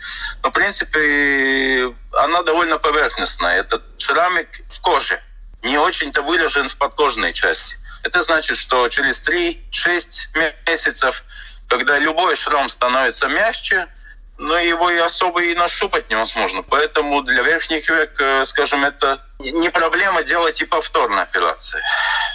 Но, 0.44 0.50
в 0.50 0.54
принципе, 0.54 1.94
она 2.14 2.42
довольно 2.44 2.78
поверхностная. 2.78 3.60
Этот 3.60 3.84
шрамик 3.98 4.48
в 4.70 4.82
коже 4.82 5.22
не 5.64 5.78
очень-то 5.78 6.22
выражен 6.22 6.70
в 6.70 6.78
подкожной 6.78 7.34
части. 7.34 7.78
Это 8.04 8.24
значит, 8.24 8.58
что 8.58 8.88
через 8.90 9.22
3-6 9.22 10.60
месяцев 10.66 11.24
когда 11.72 11.98
любой 12.00 12.36
шрам 12.36 12.68
становится 12.68 13.30
мягче, 13.30 13.88
но 14.38 14.58
его 14.58 14.90
и 14.90 14.98
особо 14.98 15.42
и 15.42 15.56
нащупать 15.56 16.10
невозможно. 16.10 16.64
Поэтому 16.64 17.22
для 17.22 17.44
верхних 17.44 17.90
век, 17.90 18.20
э, 18.20 18.44
скажем, 18.46 18.84
это 18.84 19.22
не 19.40 19.70
проблема 19.70 20.24
делать 20.24 20.62
и 20.62 20.66
повторные 20.66 21.22
операции. 21.22 21.80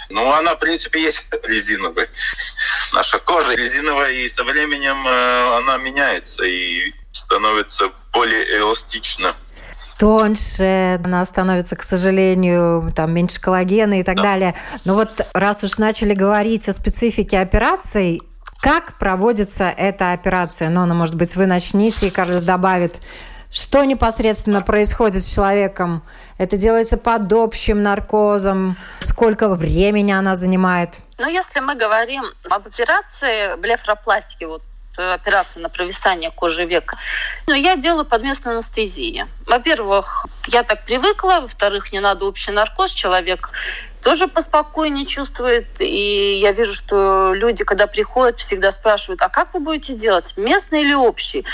Ну, 0.08 0.32
она, 0.32 0.54
в 0.54 0.58
принципе, 0.58 1.02
есть 1.02 1.26
резиновая. 1.42 2.08
Наша 2.94 3.18
кожа 3.18 3.54
резиновая, 3.54 4.12
и 4.12 4.28
со 4.30 4.42
временем 4.42 5.06
э, 5.06 5.56
она 5.58 5.76
меняется 5.76 6.44
и 6.44 6.94
становится 7.12 7.90
более 8.12 8.58
эластична 8.58 9.34
тоньше, 9.98 11.00
она 11.02 11.24
становится, 11.24 11.74
к 11.74 11.82
сожалению, 11.82 12.92
там 12.94 13.14
меньше 13.14 13.40
коллагена 13.40 14.00
и 14.00 14.02
так 14.02 14.16
да. 14.16 14.22
далее. 14.22 14.54
Но 14.84 14.94
вот 14.94 15.26
раз 15.32 15.64
уж 15.64 15.78
начали 15.78 16.12
говорить 16.12 16.68
о 16.68 16.74
специфике 16.74 17.38
операций, 17.38 18.22
как 18.60 18.98
проводится 18.98 19.64
эта 19.64 20.12
операция? 20.12 20.70
Нона, 20.70 20.94
может 20.94 21.14
быть, 21.14 21.36
вы 21.36 21.46
начните, 21.46 22.08
и 22.08 22.10
Карлос 22.10 22.42
добавит, 22.42 23.00
что 23.50 23.84
непосредственно 23.84 24.60
происходит 24.60 25.22
с 25.22 25.32
человеком? 25.32 26.02
Это 26.36 26.56
делается 26.56 26.98
под 26.98 27.32
общим 27.32 27.82
наркозом? 27.82 28.76
Сколько 29.00 29.48
времени 29.48 30.12
она 30.12 30.34
занимает? 30.34 31.00
Ну, 31.18 31.26
если 31.28 31.60
мы 31.60 31.75
говорим 31.75 32.25
об 32.50 32.66
операции 32.66 33.56
блефропластики, 33.56 34.44
вот 34.44 34.62
э, 34.98 35.14
операция 35.14 35.62
на 35.62 35.70
провисание 35.70 36.30
кожи 36.30 36.66
века. 36.66 36.98
Но 37.46 37.54
я 37.54 37.76
делаю 37.76 38.04
под 38.04 38.22
местной 38.22 38.52
анестезией. 38.52 39.25
Во-первых, 39.46 40.26
я 40.48 40.62
так 40.62 40.84
привыкла, 40.84 41.38
во-вторых, 41.40 41.92
не 41.92 42.00
надо 42.00 42.26
общий 42.26 42.50
наркоз, 42.50 42.92
человек 42.92 43.50
тоже 44.02 44.28
поспокойнее 44.28 45.04
чувствует. 45.04 45.66
И 45.80 46.38
я 46.40 46.52
вижу, 46.52 46.74
что 46.74 47.32
люди, 47.34 47.64
когда 47.64 47.86
приходят, 47.86 48.38
всегда 48.38 48.70
спрашивают, 48.70 49.20
а 49.22 49.28
как 49.28 49.52
вы 49.54 49.60
будете 49.60 49.94
делать, 49.94 50.34
местный 50.36 50.82
или 50.82 50.94
общий? 50.94 51.44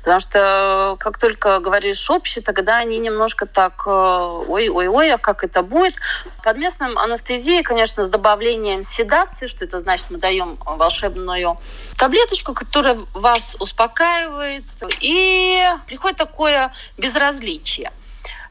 Потому 0.00 0.20
что 0.20 0.96
как 0.98 1.18
только 1.18 1.60
говоришь 1.60 2.10
общий, 2.10 2.40
тогда 2.40 2.78
они 2.78 2.98
немножко 2.98 3.46
так, 3.46 3.86
ой-ой-ой, 3.86 5.12
а 5.12 5.18
как 5.18 5.44
это 5.44 5.62
будет? 5.62 5.94
Под 6.42 6.56
местным 6.56 6.98
анестезией, 6.98 7.62
конечно, 7.62 8.04
с 8.04 8.08
добавлением 8.08 8.82
седации, 8.82 9.46
что 9.46 9.64
это 9.64 9.78
значит, 9.78 10.10
мы 10.10 10.18
даем 10.18 10.58
волшебную 10.64 11.58
таблеточку, 11.96 12.54
которая 12.54 12.98
вас 13.14 13.56
успокаивает, 13.60 14.64
и 15.00 15.64
приходит 15.86 16.18
такое 16.18 16.72
безразличие. 16.98 17.92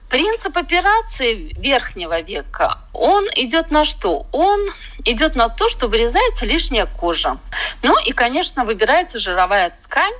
Принцип 0.10 0.58
операции 0.58 1.54
верхнего 1.60 2.20
века, 2.22 2.80
он 2.94 3.26
идет 3.36 3.70
на 3.70 3.86
что? 3.86 4.26
Он 4.32 4.60
идет 5.06 5.36
на 5.36 5.50
то, 5.50 5.70
что 5.70 5.88
вырезается 5.88 6.48
лишняя 6.48 6.88
кожа. 6.88 7.38
Ну 7.84 7.96
и, 8.04 8.12
конечно, 8.12 8.66
выбирается 8.66 9.20
жировая 9.20 9.72
ткань, 9.84 10.14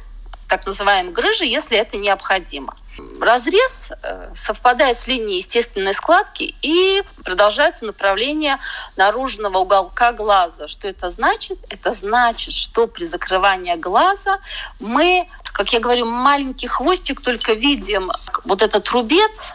так 0.48 0.68
называемая 0.68 1.12
грыжа, 1.12 1.44
если 1.44 1.76
это 1.76 1.98
необходимо. 1.98 2.76
Разрез 3.20 3.92
э, 4.04 4.32
совпадает 4.36 4.98
с 4.98 5.08
линией 5.08 5.38
естественной 5.38 5.94
складки 5.94 6.56
и 6.62 7.02
продолжается 7.24 7.86
направление 7.86 8.60
наружного 8.96 9.58
уголка 9.58 10.12
глаза. 10.12 10.68
Что 10.68 10.88
это 10.88 11.10
значит? 11.10 11.58
Это 11.70 11.94
значит, 11.94 12.54
что 12.54 12.88
при 12.88 13.06
закрывании 13.06 13.76
глаза 13.76 14.40
мы, 14.80 15.28
как 15.44 15.74
я 15.74 15.80
говорю, 15.80 16.06
маленький 16.06 16.68
хвостик 16.68 17.22
только 17.22 17.54
видим 17.54 18.12
вот 18.44 18.62
этот 18.62 18.88
рубец, 18.90 19.54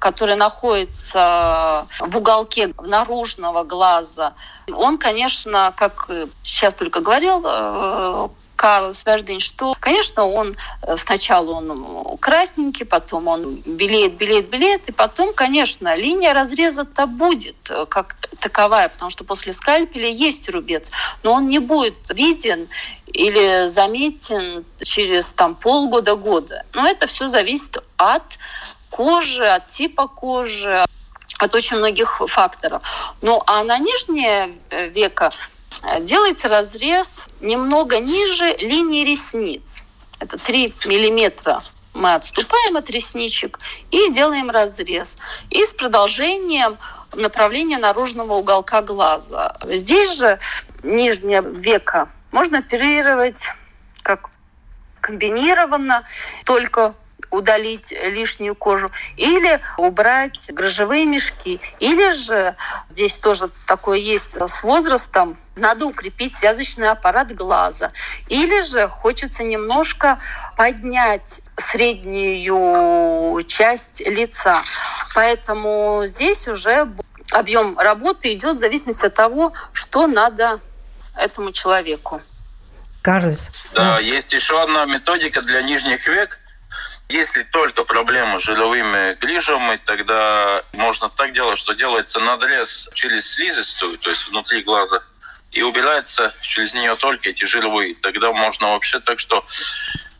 который 0.00 0.34
находится 0.34 1.86
в 2.00 2.16
уголке 2.16 2.74
наружного 2.82 3.62
глаза, 3.62 4.34
он, 4.72 4.98
конечно, 4.98 5.72
как 5.76 6.10
сейчас 6.42 6.74
только 6.74 7.00
говорил 7.00 7.42
э, 7.44 8.28
Карл 8.60 8.92
Свердин, 8.92 9.40
что, 9.40 9.74
конечно, 9.80 10.26
он 10.26 10.54
э, 10.82 10.94
сначала 10.96 11.52
он 11.52 12.18
красненький, 12.18 12.84
потом 12.84 13.26
он 13.26 13.62
белеет, 13.64 14.18
белеет, 14.18 14.50
белеет, 14.50 14.86
и 14.90 14.92
потом, 14.92 15.32
конечно, 15.32 15.94
линия 15.96 16.34
разреза-то 16.34 17.06
будет 17.06 17.56
э, 17.70 17.86
как 17.86 18.16
таковая, 18.38 18.90
потому 18.90 19.10
что 19.10 19.24
после 19.24 19.54
скальпеля 19.54 20.08
есть 20.08 20.46
рубец, 20.50 20.92
но 21.22 21.32
он 21.32 21.48
не 21.48 21.58
будет 21.58 22.10
виден 22.10 22.68
или 23.06 23.66
заметен 23.66 24.66
через 24.82 25.32
там 25.32 25.54
полгода-года. 25.54 26.64
Но 26.74 26.86
это 26.86 27.06
все 27.06 27.28
зависит 27.28 27.78
от 27.96 28.38
кожи, 28.90 29.46
от 29.46 29.66
типа 29.68 30.08
кожи, 30.08 30.84
от 31.38 31.54
очень 31.54 31.78
многих 31.78 32.20
факторов. 32.26 32.82
Ну 33.22 33.42
а 33.46 33.64
на 33.64 33.78
нижнее 33.78 34.58
э, 34.70 34.88
веко 34.88 35.32
делается 36.00 36.48
разрез 36.48 37.28
немного 37.40 37.98
ниже 37.98 38.54
линии 38.56 39.04
ресниц. 39.04 39.82
Это 40.18 40.36
3 40.36 40.74
миллиметра 40.84 41.62
мы 41.94 42.14
отступаем 42.14 42.76
от 42.76 42.90
ресничек 42.90 43.58
и 43.90 44.10
делаем 44.10 44.50
разрез. 44.50 45.18
И 45.50 45.64
с 45.64 45.72
продолжением 45.72 46.78
направления 47.12 47.78
наружного 47.78 48.34
уголка 48.34 48.82
глаза. 48.82 49.56
Здесь 49.64 50.16
же 50.16 50.38
нижнее 50.82 51.42
веко 51.42 52.08
можно 52.30 52.58
оперировать 52.58 53.46
как 54.02 54.30
комбинированно, 55.00 56.04
только 56.44 56.94
удалить 57.30 57.92
лишнюю 57.92 58.54
кожу, 58.54 58.90
или 59.16 59.60
убрать 59.76 60.50
грыжевые 60.52 61.06
мешки. 61.06 61.60
Или 61.78 62.10
же, 62.10 62.56
здесь 62.88 63.18
тоже 63.18 63.50
такое 63.66 63.98
есть 63.98 64.36
с 64.40 64.62
возрастом, 64.62 65.38
надо 65.56 65.86
укрепить 65.86 66.34
связочный 66.34 66.88
аппарат 66.88 67.34
глаза. 67.34 67.92
Или 68.28 68.60
же 68.62 68.88
хочется 68.88 69.44
немножко 69.44 70.18
поднять 70.56 71.42
среднюю 71.56 73.42
часть 73.42 74.00
лица. 74.00 74.62
Поэтому 75.14 76.02
здесь 76.04 76.48
уже 76.48 76.88
объем 77.32 77.78
работы 77.78 78.32
идет 78.32 78.56
в 78.56 78.60
зависимости 78.60 79.06
от 79.06 79.14
того, 79.14 79.52
что 79.72 80.06
надо 80.06 80.60
этому 81.16 81.52
человеку. 81.52 82.20
Карлос. 83.02 83.52
Да, 83.74 83.98
есть 83.98 84.32
еще 84.32 84.60
одна 84.62 84.84
методика 84.84 85.42
для 85.42 85.62
нижних 85.62 86.06
век. 86.06 86.39
Если 87.10 87.42
только 87.42 87.82
проблема 87.82 88.38
с 88.38 88.44
жировыми 88.44 89.14
грижами, 89.14 89.80
тогда 89.84 90.62
можно 90.72 91.08
так 91.08 91.32
делать, 91.32 91.58
что 91.58 91.72
делается 91.72 92.20
надрез 92.20 92.88
через 92.94 93.32
слизистую, 93.32 93.98
то 93.98 94.10
есть 94.10 94.28
внутри 94.28 94.62
глаза, 94.62 95.02
и 95.50 95.60
убирается 95.62 96.32
через 96.40 96.72
нее 96.72 96.94
только 96.94 97.30
эти 97.30 97.44
жировые. 97.46 97.96
Тогда 97.96 98.32
можно 98.32 98.68
вообще 98.74 99.00
так, 99.00 99.18
что 99.18 99.44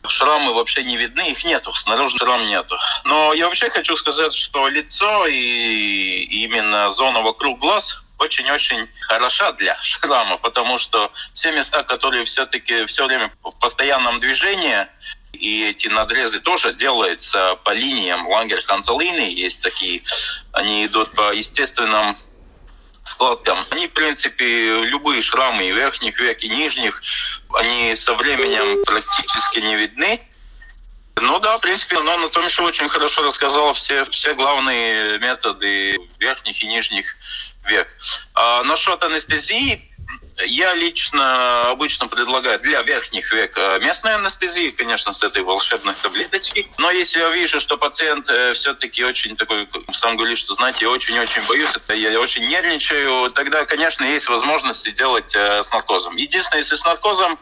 шрамы 0.05 0.53
вообще 0.53 0.83
не 0.83 0.97
видны, 0.97 1.31
их 1.31 1.45
нету, 1.45 1.73
снаружи 1.75 2.17
шрам 2.17 2.45
нету. 2.45 2.77
Но 3.05 3.33
я 3.33 3.47
вообще 3.47 3.69
хочу 3.69 3.95
сказать, 3.95 4.33
что 4.33 4.67
лицо 4.67 5.27
и 5.27 6.23
именно 6.43 6.91
зона 6.91 7.21
вокруг 7.21 7.59
глаз 7.59 8.03
очень-очень 8.17 8.89
хороша 9.07 9.53
для 9.53 9.77
шрама, 9.81 10.37
потому 10.37 10.77
что 10.77 11.09
все 11.33 11.53
места, 11.53 11.83
которые 11.83 12.25
все-таки 12.25 12.85
все 12.85 13.05
время 13.05 13.31
в 13.43 13.51
постоянном 13.51 14.19
движении, 14.19 14.87
и 15.33 15.69
эти 15.69 15.87
надрезы 15.87 16.39
тоже 16.39 16.73
делаются 16.73 17.55
по 17.63 17.71
линиям 17.71 18.27
Лангер-Ханцелины, 18.27 19.29
есть 19.33 19.61
такие, 19.61 20.03
они 20.51 20.85
идут 20.85 21.11
по 21.13 21.33
естественным 21.33 22.17
складкам. 23.03 23.65
Они, 23.71 23.87
в 23.87 23.93
принципе, 23.93 24.83
любые 24.85 25.21
шрамы 25.21 25.71
верхних 25.71 26.19
век, 26.19 26.43
и 26.43 26.49
нижних, 26.49 27.01
они 27.53 27.95
со 27.95 28.13
временем 28.13 28.83
практически 28.85 29.59
не 29.59 29.75
видны. 29.75 30.21
Ну 31.15 31.39
да, 31.39 31.57
в 31.57 31.61
принципе, 31.61 31.99
но 31.99 32.13
Анатомий 32.13 32.49
очень 32.61 32.89
хорошо 32.89 33.23
рассказал 33.23 33.73
все, 33.73 34.05
все 34.05 34.33
главные 34.33 35.19
методы 35.19 35.99
верхних 36.19 36.63
и 36.63 36.67
нижних 36.67 37.15
век. 37.65 37.87
А 38.33 38.63
насчет 38.63 39.03
анестезии, 39.03 39.90
я 40.45 40.73
лично 40.73 41.69
обычно 41.69 42.07
предлагаю 42.07 42.59
для 42.59 42.81
верхних 42.81 43.31
век 43.31 43.57
э, 43.57 43.79
местную 43.81 44.15
анестезию, 44.15 44.73
конечно, 44.75 45.13
с 45.13 45.23
этой 45.23 45.43
волшебной 45.43 45.93
таблеточкой. 46.01 46.69
Но 46.77 46.91
если 46.91 47.19
я 47.19 47.29
вижу, 47.29 47.59
что 47.59 47.77
пациент 47.77 48.29
э, 48.29 48.53
все-таки 48.53 49.03
очень 49.03 49.35
такой, 49.35 49.67
сам 49.93 50.17
говорит, 50.17 50.37
что, 50.37 50.53
знаете, 50.55 50.85
я 50.85 50.91
очень-очень 50.91 51.45
боюсь, 51.47 51.69
это 51.75 51.93
я 51.93 52.19
очень 52.19 52.47
нервничаю, 52.47 53.29
тогда, 53.31 53.65
конечно, 53.65 54.03
есть 54.03 54.27
возможность 54.29 54.91
делать 54.93 55.33
э, 55.35 55.63
с 55.63 55.71
наркозом. 55.71 56.15
Единственное, 56.15 56.59
если 56.59 56.75
с 56.75 56.85
наркозом, 56.85 57.39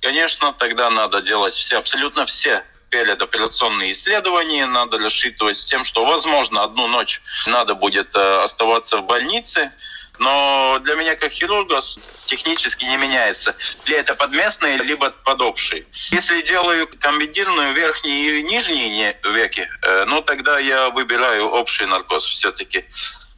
конечно, 0.00 0.52
тогда 0.52 0.90
надо 0.90 1.22
делать 1.22 1.54
все, 1.54 1.78
абсолютно 1.78 2.26
все 2.26 2.64
передоперационные 2.90 3.92
исследования, 3.92 4.66
надо 4.66 4.98
рассчитывать 4.98 5.58
с 5.58 5.64
тем, 5.64 5.84
что, 5.84 6.04
возможно, 6.06 6.62
одну 6.62 6.86
ночь 6.86 7.20
надо 7.46 7.74
будет 7.74 8.14
оставаться 8.14 8.98
в 8.98 9.06
больнице, 9.06 9.72
но 10.18 10.78
для 10.82 10.94
меня 10.94 11.16
как 11.16 11.32
хирурга 11.32 11.80
технически 12.26 12.84
не 12.84 12.96
меняется. 12.96 13.54
Ли 13.86 13.94
это 13.94 14.14
подместные, 14.14 14.78
либо 14.78 15.10
подобшие. 15.10 15.86
Если 16.10 16.42
делаю 16.42 16.88
комбинированную 17.00 17.72
верхние 17.74 18.40
и 18.40 18.42
нижние 18.42 19.18
веки, 19.24 19.68
э, 19.82 20.04
ну 20.06 20.22
тогда 20.22 20.58
я 20.58 20.90
выбираю 20.90 21.48
общий 21.48 21.86
наркоз 21.86 22.24
все-таки, 22.24 22.84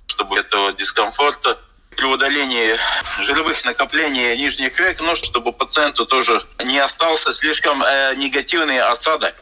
чтобы 0.07 0.39
этого 0.39 0.73
дискомфорта 0.73 1.59
при 1.99 2.07
удалении 2.07 2.77
жировых 3.21 3.65
накоплений 3.65 4.39
нижних 4.39 4.79
век, 4.79 5.01
ну, 5.01 5.17
чтобы 5.17 5.53
пациенту 5.53 6.07
тоже 6.07 6.45
не 6.65 6.79
остался 6.79 7.35
слишком 7.35 7.83
э, 7.83 8.15
негативный 8.15 8.81
осадок 8.81 9.35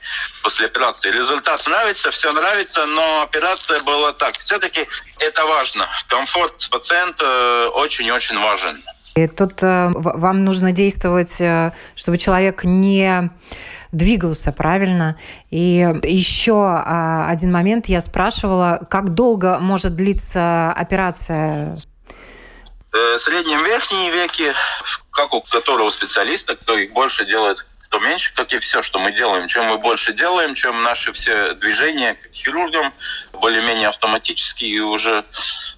после 0.42 0.64
операции. 0.66 1.11
Результат 1.11 1.62
нравится, 1.66 2.11
все 2.11 2.33
нравится, 2.33 2.87
но 2.87 3.21
операция 3.21 3.79
была 3.83 4.14
так. 4.14 4.38
Все-таки 4.38 4.88
это 5.19 5.45
важно. 5.45 5.87
Комфорт 6.09 6.69
пациента 6.71 7.69
очень-очень 7.75 8.38
важен. 8.38 8.83
И 9.16 9.27
тут 9.27 9.62
э, 9.62 9.90
вам 9.95 10.45
нужно 10.45 10.73
действовать, 10.73 11.38
э, 11.42 11.73
чтобы 11.95 12.16
человек 12.16 12.64
не 12.64 13.31
двигался 13.92 14.51
правильно. 14.53 15.19
И 15.51 15.87
еще 16.05 16.83
э, 16.87 17.25
один 17.29 17.53
момент 17.53 17.87
я 17.87 18.01
спрашивала, 18.01 18.87
как 18.90 19.12
долго 19.12 19.59
может 19.59 19.95
длиться 19.95 20.73
операция 20.73 21.77
Э, 21.77 21.96
среднем 23.19 23.65
верхние 23.65 24.11
веки, 24.11 24.55
как 25.11 25.33
у 25.35 25.41
которого 25.41 25.91
специалиста, 25.91 26.57
кто 26.57 26.77
их 26.77 26.93
больше 26.93 27.25
делает, 27.25 27.65
кто 27.89 27.99
меньше, 27.99 28.35
как 28.35 28.53
и 28.53 28.59
все, 28.59 28.83
что 28.83 28.99
мы 28.99 29.13
делаем. 29.13 29.49
Чем 29.49 29.67
мы 29.67 29.79
больше 29.79 30.13
делаем, 30.13 30.55
чем 30.55 30.83
наши 30.83 31.13
все 31.13 31.55
движения 31.55 32.15
как 32.15 32.33
хирургам 32.33 32.93
более-менее 33.33 33.89
автоматические 33.89 34.83
уже. 34.83 35.25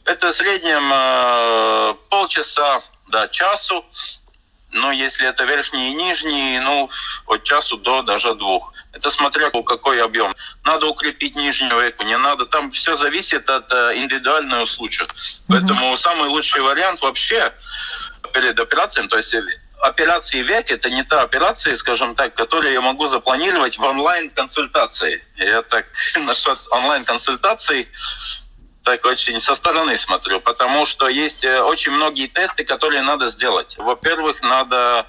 Это 0.05 0.29
в 0.29 0.33
среднем 0.33 0.91
э, 0.93 1.95
полчаса 2.09 2.83
до 3.09 3.29
часу. 3.29 3.85
Но 4.71 4.93
если 4.93 5.27
это 5.27 5.45
верхние 5.45 5.93
и 5.93 5.95
нижние, 5.95 6.61
ну, 6.61 6.91
от 7.27 7.45
часу 7.45 7.79
до 7.79 8.03
даже 8.03 8.35
двух. 8.35 8.73
Это 8.99 9.11
смотря 9.11 9.51
какой 9.51 10.03
объем. 10.03 10.35
Надо 10.65 10.87
укрепить 10.87 11.37
нижнюю 11.37 11.81
веку, 11.81 12.03
не 12.03 12.19
надо. 12.19 12.47
Там 12.47 12.73
все 12.73 12.97
зависит 12.97 13.49
от 13.49 13.73
э, 13.73 13.93
индивидуального 13.97 14.67
случая. 14.67 15.05
Mm-hmm. 15.05 15.41
Поэтому 15.47 15.97
самый 15.99 16.29
лучший 16.29 16.63
вариант 16.63 17.01
вообще 17.01 17.53
перед 18.35 18.59
операцией, 18.59 19.07
то 19.07 19.17
есть 19.17 19.37
операции 19.81 20.43
век 20.43 20.73
это 20.73 20.91
не 20.91 21.05
та 21.05 21.23
операция, 21.23 21.77
скажем 21.77 22.17
так, 22.17 22.35
которую 22.35 22.73
я 22.73 22.81
могу 22.81 23.07
запланировать 23.07 23.79
в 23.79 23.83
онлайн-консультации. 23.85 25.25
Я 25.37 25.63
так 25.63 25.87
насчет 26.17 26.59
онлайн-консультаций 26.73 27.89
так 28.83 29.05
очень 29.05 29.41
со 29.41 29.55
стороны 29.55 29.97
смотрю, 29.97 30.41
потому 30.41 30.87
что 30.87 31.09
есть 31.09 31.45
э, 31.45 31.61
очень 31.61 31.93
многие 31.93 32.27
тесты, 32.27 32.65
которые 32.65 33.03
надо 33.03 33.29
сделать. 33.29 33.77
Во-первых, 33.79 34.43
надо 34.43 35.07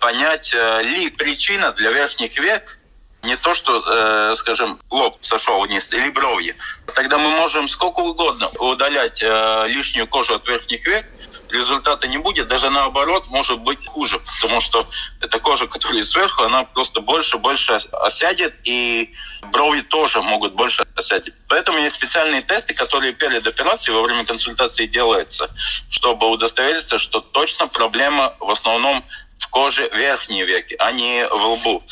понять, 0.00 0.52
э, 0.52 0.82
ли 0.82 1.10
причина 1.10 1.70
для 1.72 1.92
верхних 1.92 2.36
век 2.40 2.78
не 3.24 3.36
то, 3.36 3.54
что, 3.54 3.82
э, 3.86 4.36
скажем, 4.36 4.80
лоб 4.90 5.18
сошел 5.22 5.60
вниз 5.62 5.92
или 5.92 6.10
брови. 6.10 6.56
Тогда 6.94 7.18
мы 7.18 7.30
можем 7.30 7.68
сколько 7.68 8.00
угодно 8.00 8.48
удалять 8.58 9.22
э, 9.22 9.66
лишнюю 9.68 10.06
кожу 10.06 10.34
от 10.34 10.46
верхних 10.48 10.86
век, 10.86 11.06
результата 11.54 12.06
не 12.06 12.18
будет, 12.18 12.48
даже 12.48 12.70
наоборот 12.70 13.26
может 13.28 13.60
быть 13.60 13.86
хуже, 13.86 14.18
потому 14.18 14.60
что 14.60 14.88
эта 15.20 15.38
кожа, 15.38 15.66
которая 15.66 16.04
сверху, 16.04 16.42
она 16.42 16.64
просто 16.64 17.00
больше-больше 17.00 17.80
осядет, 17.92 18.54
и 18.64 19.14
брови 19.52 19.80
тоже 19.82 20.20
могут 20.20 20.54
больше 20.54 20.84
осядить. 20.96 21.34
Поэтому 21.48 21.78
есть 21.78 21.96
специальные 21.96 22.42
тесты, 22.42 22.74
которые 22.74 23.12
перед 23.12 23.46
операцией 23.46 23.96
во 23.96 24.02
время 24.02 24.24
консультации 24.24 24.86
делаются, 24.86 25.50
чтобы 25.90 26.28
удостовериться, 26.28 26.98
что 26.98 27.20
точно 27.20 27.68
проблема 27.68 28.34
в 28.40 28.50
основном 28.50 29.04
в 29.38 29.48
коже 29.48 29.88
верхней 29.92 30.44
веки, 30.44 30.74
а 30.78 30.92
не 30.92 31.26
в 31.28 31.44
лбу. 31.52 31.82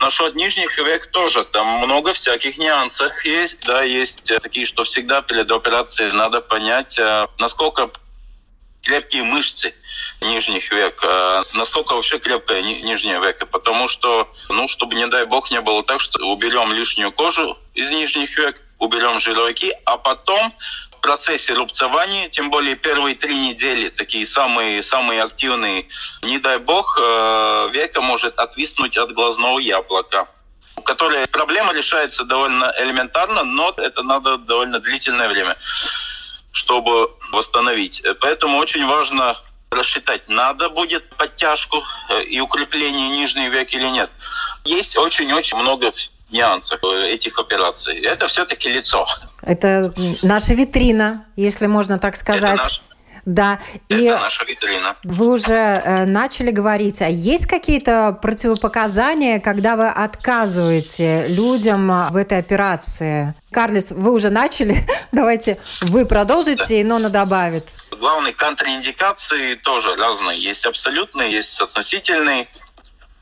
Насчет 0.00 0.34
нижних 0.34 0.78
век 0.78 1.10
тоже 1.10 1.44
там 1.44 1.66
много 1.66 2.14
всяких 2.14 2.56
нюансов 2.56 3.12
есть. 3.22 3.66
Да, 3.66 3.82
есть 3.82 4.30
э, 4.30 4.40
такие, 4.40 4.64
что 4.64 4.84
всегда 4.84 5.20
перед 5.20 5.52
операцией 5.52 6.10
надо 6.12 6.40
понять, 6.40 6.98
э, 6.98 7.26
насколько 7.38 7.90
крепкие 8.82 9.24
мышцы 9.24 9.74
нижних 10.22 10.72
век, 10.72 10.98
э, 11.02 11.42
насколько 11.52 11.94
вообще 11.94 12.18
крепкая 12.18 12.62
нижняя 12.62 13.20
века, 13.20 13.44
потому 13.44 13.88
что, 13.88 14.26
ну, 14.48 14.68
чтобы, 14.68 14.94
не 14.94 15.06
дай 15.06 15.26
бог, 15.26 15.50
не 15.50 15.60
было 15.60 15.82
так, 15.82 16.00
что 16.00 16.18
уберем 16.32 16.72
лишнюю 16.72 17.12
кожу 17.12 17.58
из 17.74 17.90
нижних 17.90 18.36
век, 18.38 18.58
уберем 18.78 19.20
жировики, 19.20 19.76
а 19.84 19.98
потом 19.98 20.54
процессе 21.00 21.54
рубцевания, 21.54 22.28
тем 22.28 22.50
более 22.50 22.76
первые 22.76 23.14
три 23.14 23.34
недели, 23.34 23.88
такие 23.88 24.26
самые, 24.26 24.82
самые 24.82 25.22
активные, 25.22 25.86
не 26.22 26.38
дай 26.38 26.58
бог, 26.58 26.98
э, 27.00 27.68
века 27.72 28.00
может 28.00 28.38
отвиснуть 28.38 28.96
от 28.96 29.12
глазного 29.12 29.58
яблока 29.58 30.28
которая 30.82 31.26
проблема 31.26 31.72
решается 31.72 32.24
довольно 32.24 32.72
элементарно, 32.78 33.44
но 33.44 33.72
это 33.76 34.02
надо 34.02 34.38
довольно 34.38 34.80
длительное 34.80 35.28
время, 35.28 35.56
чтобы 36.52 37.10
восстановить. 37.32 38.02
Поэтому 38.20 38.58
очень 38.58 38.86
важно 38.86 39.36
рассчитать, 39.70 40.28
надо 40.28 40.68
будет 40.68 41.08
подтяжку 41.16 41.84
э, 42.08 42.24
и 42.24 42.40
укрепление 42.40 43.08
нижней 43.08 43.48
век 43.48 43.72
или 43.72 43.86
нет. 43.86 44.10
Есть 44.64 44.96
очень-очень 44.96 45.58
много 45.58 45.92
нюансов 46.32 46.80
этих 46.82 47.38
операций. 47.38 48.00
Это 48.00 48.28
все-таки 48.28 48.68
лицо. 48.68 49.06
Это 49.42 49.92
наша 50.22 50.54
витрина, 50.54 51.26
если 51.36 51.66
можно 51.66 51.98
так 51.98 52.16
сказать. 52.16 52.54
Это 52.54 52.62
наш 52.62 52.82
да. 53.24 53.60
Это 53.88 54.00
и 54.00 54.10
наша 54.10 54.44
витрина. 54.44 54.96
Вы 55.04 55.28
уже 55.30 55.52
э, 55.54 56.04
начали 56.04 56.50
говорить, 56.50 57.02
а 57.02 57.08
есть 57.08 57.46
какие-то 57.46 58.18
противопоказания, 58.20 59.40
когда 59.40 59.76
вы 59.76 59.88
отказываете 59.88 61.26
людям 61.28 62.08
в 62.10 62.16
этой 62.16 62.38
операции? 62.38 63.34
Карлис, 63.50 63.90
вы 63.90 64.12
уже 64.12 64.30
начали. 64.30 64.86
Давайте 65.12 65.58
вы 65.82 66.06
продолжите, 66.06 66.64
да. 66.68 66.74
и 66.74 66.84
Нона 66.84 67.10
добавит. 67.10 67.68
Главные 67.90 68.32
контраиндикации 68.32 69.54
тоже 69.56 69.94
разные. 69.96 70.42
Есть 70.42 70.64
абсолютные, 70.64 71.30
есть 71.32 71.60
относительные. 71.60 72.48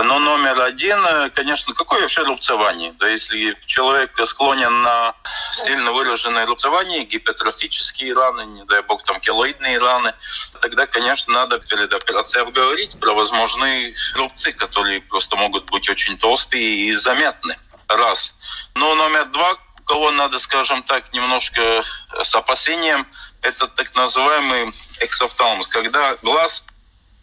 Но 0.00 0.20
номер 0.20 0.60
один, 0.60 1.04
э, 1.04 1.30
конечно, 1.30 1.74
какое 1.74 2.02
вообще 2.02 2.22
рубцевание? 2.22 2.92
Да 3.00 3.08
если 3.08 3.58
человек 3.66 4.16
склонен 4.26 4.82
на 4.82 5.12
сильно 5.52 5.90
выраженное 5.90 6.46
рубцевание, 6.46 7.04
гипертрофические 7.04 8.14
раны, 8.14 8.42
не 8.42 8.64
дай 8.66 8.80
бог 8.82 9.02
там 9.02 9.18
килоидные 9.18 9.78
раны, 9.78 10.14
тогда, 10.60 10.86
конечно, 10.86 11.32
надо 11.34 11.58
перед 11.58 11.92
операцией 11.92 12.44
обговорить 12.44 12.98
про 13.00 13.12
возможные 13.12 13.96
рубцы, 14.14 14.52
которые 14.52 15.00
просто 15.00 15.34
могут 15.34 15.68
быть 15.68 15.88
очень 15.88 16.16
толстые 16.16 16.90
и 16.90 16.94
заметны. 16.94 17.58
Раз. 17.88 18.34
Но 18.76 18.94
номер 18.94 19.24
два, 19.26 19.56
кого 19.84 20.12
надо, 20.12 20.38
скажем 20.38 20.84
так, 20.84 21.12
немножко 21.12 21.82
с 22.22 22.32
опасением, 22.36 23.04
это 23.42 23.66
так 23.66 23.92
называемый 23.96 24.72
эксофталмус, 25.00 25.66
когда 25.66 26.14
глаз 26.22 26.64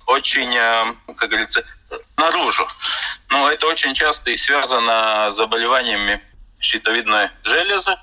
очень, 0.07 0.53
э, 0.53 0.93
как 1.15 1.29
говорится, 1.29 1.63
наружу. 2.17 2.67
Но 3.29 3.49
это 3.49 3.67
очень 3.67 3.93
часто 3.93 4.31
и 4.31 4.37
связано 4.37 5.29
с 5.31 5.35
заболеваниями 5.35 6.21
щитовидной 6.59 7.29
железы. 7.43 7.97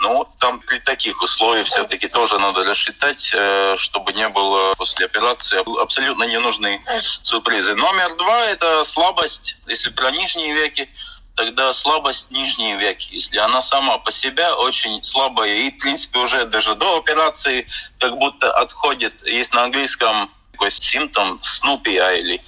Ну, 0.00 0.28
там 0.38 0.60
при 0.60 0.78
таких 0.78 1.20
условиях 1.22 1.66
все-таки 1.66 2.06
тоже 2.06 2.38
надо 2.38 2.62
рассчитать, 2.62 3.30
э, 3.34 3.74
чтобы 3.78 4.12
не 4.12 4.28
было 4.28 4.74
после 4.74 5.06
операции 5.06 5.58
абсолютно 5.82 6.22
ненужные 6.22 6.80
сюрпризы. 7.24 7.74
Номер 7.74 8.14
два– 8.14 8.44
это 8.46 8.84
слабость. 8.84 9.56
Если 9.66 9.90
про 9.90 10.12
нижние 10.12 10.54
веки, 10.54 10.88
тогда 11.34 11.72
слабость 11.72 12.30
нижние 12.30 12.76
веки. 12.76 13.08
Если 13.12 13.38
она 13.38 13.60
сама 13.60 13.98
по 13.98 14.12
себе 14.12 14.48
очень 14.52 15.02
слабая 15.02 15.54
и, 15.54 15.70
в 15.70 15.78
принципе, 15.78 16.20
уже 16.20 16.44
даже 16.44 16.76
до 16.76 16.98
операции 16.98 17.66
как 17.98 18.16
будто 18.18 18.52
отходит. 18.52 19.14
Есть 19.26 19.52
на 19.52 19.64
английском 19.64 20.30
такой 20.52 20.70
симптом 20.70 21.40
Snoopy 21.42 22.18
или 22.18 22.42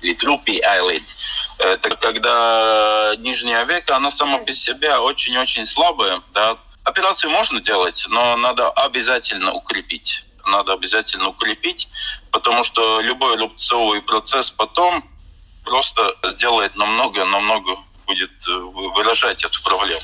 или 0.00 0.14
трупи 0.14 0.60
eyelid. 0.60 1.02
Это 1.58 1.96
когда 1.96 3.14
нижняя 3.18 3.64
века, 3.64 3.96
она 3.96 4.10
сама 4.10 4.38
по 4.38 4.52
себе 4.52 4.96
очень-очень 4.96 5.66
слабая. 5.66 6.22
Да. 6.34 6.58
Операцию 6.84 7.30
можно 7.30 7.60
делать, 7.60 8.04
но 8.08 8.36
надо 8.36 8.70
обязательно 8.70 9.52
укрепить. 9.52 10.24
Надо 10.46 10.74
обязательно 10.74 11.28
укрепить, 11.28 11.88
потому 12.30 12.62
что 12.62 13.00
любой 13.00 13.36
рубцовый 13.36 14.00
процесс 14.02 14.50
потом 14.50 15.02
просто 15.64 16.14
сделает 16.24 16.76
намного-намного 16.76 17.76
будет 18.06 18.30
э, 18.48 18.52
выражать 18.94 19.44
эту 19.44 19.62
проблему. 19.62 20.00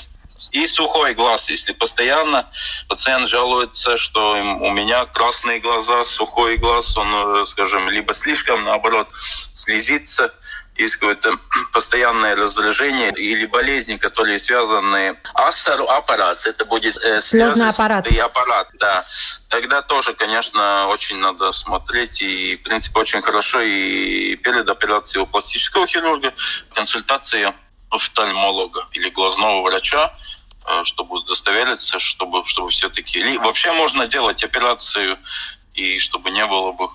И 0.51 0.67
сухой 0.67 1.15
глаз, 1.15 1.49
если 1.51 1.73
постоянно 1.73 2.51
пациент 2.89 3.29
жалуется, 3.29 3.97
что 3.99 4.33
у 4.33 4.71
меня 4.71 5.07
красные 5.07 5.61
глаза, 5.61 6.05
сухой 6.05 6.57
глаз, 6.57 6.97
он, 6.97 7.09
э, 7.13 7.47
скажем, 7.47 7.89
либо 7.89 8.15
слишком, 8.15 8.65
наоборот, 8.65 9.09
слезится, 9.55 10.33
есть 10.77 10.97
какое-то 10.97 11.39
постоянное 11.73 12.35
раздражение 12.37 13.13
или 13.13 13.47
болезни, 13.47 13.97
которые 13.97 14.39
связаны 14.39 15.17
ассар 15.35 15.81
аппарат, 15.89 16.47
это 16.47 16.65
будет 16.65 16.97
э, 16.99 17.21
аппарат. 17.69 18.11
И 18.11 18.19
аппарат, 18.19 18.69
да. 18.79 19.05
Тогда 19.49 19.83
тоже, 19.83 20.15
конечно, 20.15 20.87
очень 20.89 21.19
надо 21.19 21.53
смотреть 21.53 22.23
и, 22.23 22.57
в 22.57 22.63
принципе, 22.63 23.01
очень 23.01 23.23
хорошо 23.23 23.61
и 23.61 24.37
перед 24.37 24.69
операцией 24.69 25.23
у 25.23 25.27
пластического 25.27 25.87
хирурга 25.87 26.33
консультация 26.75 27.55
офтальмолога 27.93 28.87
или 28.93 29.11
глазного 29.11 29.63
врача, 29.63 30.13
э, 30.67 30.85
чтобы 30.85 31.19
удостовериться, 31.21 31.99
чтобы, 31.99 32.45
чтобы 32.47 32.71
все-таки... 32.71 33.39
Вообще 33.39 33.73
можно 33.73 34.07
делать 34.07 34.43
операцию, 34.43 35.19
и 35.75 35.99
чтобы 35.99 36.31
не 36.31 36.47
было 36.47 36.73
бы 36.73 36.89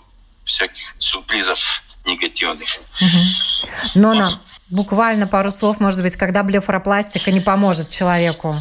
всяких 0.45 0.95
сюрпризов 0.99 1.59
негативных. 2.05 2.69
Угу. 3.01 3.69
Но 3.95 4.07
вот. 4.09 4.17
нам 4.17 4.33
буквально 4.69 5.27
пару 5.27 5.51
слов, 5.51 5.79
может 5.79 6.01
быть, 6.01 6.15
когда 6.15 6.43
блефаропластика 6.43 7.31
не 7.31 7.41
поможет 7.41 7.89
человеку? 7.89 8.55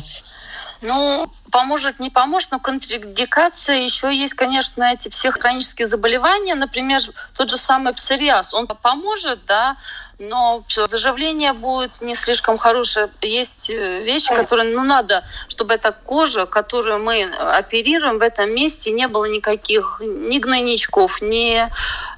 Ну, 0.83 1.33
поможет, 1.51 2.01
не 2.01 2.11
поможет, 2.11 2.51
но 2.51 2.61
контраиндикация 2.61 3.77
еще 3.77 4.15
есть, 4.15 4.35
конечно, 4.35 4.85
эти 4.85 5.09
все 5.09 5.31
хронические 5.31 5.87
заболевания, 5.87 6.55
например, 6.55 7.01
тот 7.35 7.51
же 7.51 7.57
самый 7.57 7.95
псориаз, 7.95 8.53
он 8.53 8.67
поможет, 8.67 9.45
да, 9.47 9.77
но 10.19 10.65
заживление 10.69 11.53
будет 11.53 12.01
не 12.01 12.15
слишком 12.15 12.57
хорошее. 12.57 13.11
Есть 13.21 13.69
э, 13.69 14.03
вещи, 14.03 14.35
которые, 14.35 14.75
ну, 14.75 14.83
надо, 14.83 15.25
чтобы 15.49 15.75
эта 15.75 15.93
кожа, 15.93 16.47
которую 16.47 17.01
мы 17.01 17.25
оперируем 17.25 18.19
в 18.19 18.23
этом 18.23 18.55
месте, 18.55 18.91
не 18.93 19.09
было 19.09 19.27
никаких 19.27 20.01
ни 20.01 20.39
гнойничков, 20.39 21.21
ни 21.21 21.71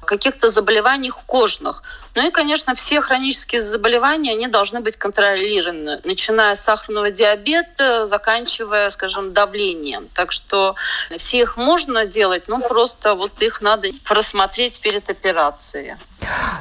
каких-то 0.09 0.47
заболеваний 0.47 1.11
кожных. 1.27 1.83
Ну 2.15 2.27
и, 2.27 2.31
конечно, 2.31 2.73
все 2.73 2.99
хронические 2.99 3.61
заболевания, 3.61 4.31
они 4.31 4.47
должны 4.47 4.79
быть 4.79 4.97
контролированы, 4.97 6.01
начиная 6.03 6.55
с 6.55 6.61
сахарного 6.61 7.11
диабета, 7.11 8.07
заканчивая, 8.07 8.89
скажем, 8.89 9.33
давлением. 9.33 10.07
Так 10.15 10.31
что 10.31 10.75
все 11.17 11.41
их 11.41 11.57
можно 11.57 12.07
делать, 12.07 12.47
но 12.47 12.59
просто 12.59 13.13
вот 13.13 13.39
их 13.43 13.61
надо 13.61 13.89
просмотреть 14.03 14.79
перед 14.79 15.07
операцией. 15.11 15.95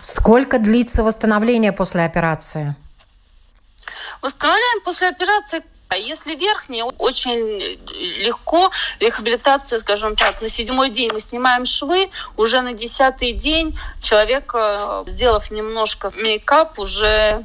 Сколько 0.03 0.59
длится 0.59 1.03
восстановление 1.03 1.73
после 1.73 2.05
операции? 2.05 2.75
Восстановляем 4.21 4.83
после 4.85 5.09
операции 5.09 5.63
а 5.89 5.97
если 5.97 6.35
верхняя, 6.35 6.85
очень 6.85 7.79
легко 8.21 8.71
рехабилитация, 9.01 9.79
скажем 9.79 10.17
так, 10.17 10.43
на 10.43 10.49
седьмой 10.49 10.91
день 10.91 11.11
мы 11.13 11.21
снимаем 11.21 11.65
швы, 11.65 12.11
уже 12.37 12.61
на 12.61 12.75
десятый 12.75 13.33
день 13.33 13.79
человек, 14.01 14.53
э, 14.55 15.05
сделав 15.07 15.51
немножко 15.51 16.11
мейкап, 16.15 16.79
уже 16.79 17.45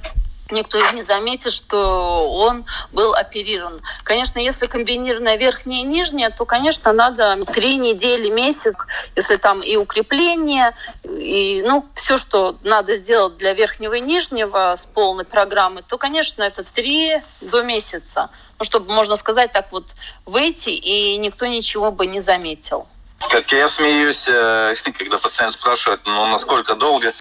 никто 0.52 0.80
не 0.92 1.02
заметит, 1.02 1.54
что 1.54 2.30
он 2.32 2.66
был 2.92 3.14
оперирован. 3.14 3.80
Конечно, 4.04 4.40
если 4.40 4.68
комбинированная 4.68 5.38
верхняя 5.38 5.82
и 5.82 5.84
нижняя, 5.84 6.30
то, 6.30 6.46
конечно, 6.46 6.94
надо 6.94 7.44
три 7.46 7.78
недели, 7.78 8.30
месяц, 8.30 8.76
если 9.16 9.38
там 9.38 9.62
и 9.62 9.76
укрепление, 9.76 10.76
и 11.04 11.64
ну, 11.66 11.88
все, 11.94 12.18
что 12.18 12.58
надо 12.64 12.96
сделать 12.96 13.38
для 13.38 13.54
верхнего 13.54 13.94
и 13.94 14.02
нижнего 14.02 14.76
с 14.76 14.86
полной 14.86 15.26
программой, 15.26 15.84
то, 15.84 15.98
конечно, 15.98 16.44
это 16.44 16.64
три 16.64 17.22
до 17.42 17.64
месяца. 17.64 18.30
Ну, 18.60 18.66
чтобы, 18.66 18.94
можно 18.94 19.16
сказать, 19.16 19.52
так 19.52 19.72
вот 19.72 19.96
выйти, 20.26 20.70
и 20.70 21.18
никто 21.18 21.46
ничего 21.46 21.92
бы 21.92 22.06
не 22.06 22.20
заметил. 22.20 22.88
Как 23.30 23.52
я 23.52 23.68
смеюсь, 23.68 24.26
э, 24.28 24.76
когда 24.98 25.18
пациент 25.18 25.54
спрашивает, 25.54 26.02
ну, 26.06 26.26
насколько 26.28 26.76
долго, 26.76 27.14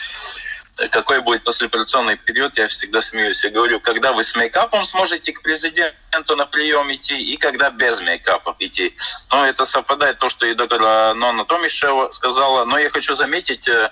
какой 0.91 1.21
будет 1.21 1.45
послеоперационный 1.45 2.17
период, 2.17 2.57
я 2.57 2.69
всегда 2.69 3.03
смеюсь. 3.03 3.45
Я 3.45 3.51
говорю, 3.51 3.81
когда 3.81 4.13
вы 4.13 4.25
с 4.25 4.35
мейкапом 4.35 4.85
сможете 4.85 5.33
к 5.33 5.43
президенту 5.43 6.37
на 6.37 6.47
прием 6.47 6.93
идти 6.93 7.21
и 7.21 7.37
когда 7.37 7.71
без 7.71 8.01
мейкапа 8.01 8.57
идти. 8.59 8.97
Но 9.31 9.47
это 9.47 9.65
совпадает 9.65 10.19
то, 10.19 10.29
что 10.31 10.47
и 10.47 10.55
доктор 10.55 10.81
Нона 11.15 11.45
Томишева 11.45 12.11
сказала. 12.11 12.65
Но 12.65 12.79
я 12.79 12.91
хочу 12.91 13.15
заметить 13.15 13.69
э, 13.69 13.91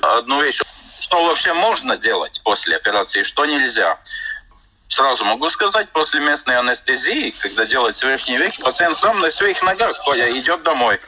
одну 0.00 0.42
вещь. 0.42 0.60
Что 1.00 1.24
вообще 1.24 1.54
можно 1.54 1.96
делать 1.96 2.40
после 2.44 2.76
операции, 2.76 3.22
что 3.22 3.46
нельзя. 3.46 3.98
Сразу 4.88 5.24
могу 5.24 5.50
сказать, 5.50 5.90
после 5.90 6.20
местной 6.20 6.56
анестезии, 6.56 7.34
когда 7.40 7.66
делается 7.66 8.06
верхний 8.06 8.38
век, 8.38 8.54
пациент 8.62 8.96
сам 8.96 9.20
на 9.20 9.30
своих 9.30 9.62
ногах 9.62 9.96
ходя, 9.98 10.30
идет 10.30 10.62
домой. 10.62 10.98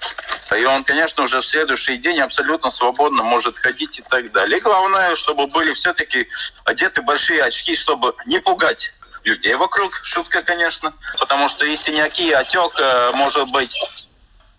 И 0.56 0.64
он, 0.64 0.84
конечно, 0.84 1.22
уже 1.24 1.40
в 1.40 1.46
следующий 1.46 1.96
день 1.96 2.20
абсолютно 2.20 2.70
свободно 2.70 3.22
может 3.22 3.56
ходить 3.56 3.98
и 3.98 4.02
так 4.02 4.30
далее. 4.32 4.58
И 4.58 4.60
главное, 4.60 5.16
чтобы 5.16 5.46
были 5.46 5.72
все-таки 5.72 6.28
одеты 6.64 7.00
большие 7.02 7.42
очки, 7.42 7.74
чтобы 7.74 8.14
не 8.26 8.38
пугать 8.38 8.92
людей 9.24 9.54
вокруг. 9.54 9.94
Шутка, 10.02 10.42
конечно. 10.42 10.92
Потому 11.18 11.48
что 11.48 11.64
и 11.64 11.76
синяки, 11.76 12.28
и 12.28 12.32
отек 12.32 12.72
э, 12.78 13.12
может 13.14 13.50
быть. 13.50 13.74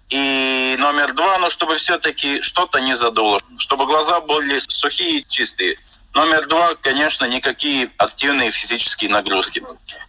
И 0.10 0.75
номер 0.79 1.13
два, 1.13 1.38
ну, 1.39 1.49
чтобы 1.49 1.77
все-таки 1.77 2.41
что-то 2.41 2.79
не 2.79 2.95
задуло. 2.95 3.39
Чтобы 3.60 3.86
глаза 3.86 4.19
были 4.19 4.60
сухие 4.60 5.19
и 5.19 5.27
чистые. 5.27 5.77
Номер 6.13 6.45
два, 6.47 6.76
конечно, 6.76 7.26
никакие 7.26 7.89
активные 7.97 8.52
физические 8.52 9.10
нагрузки. 9.10 9.63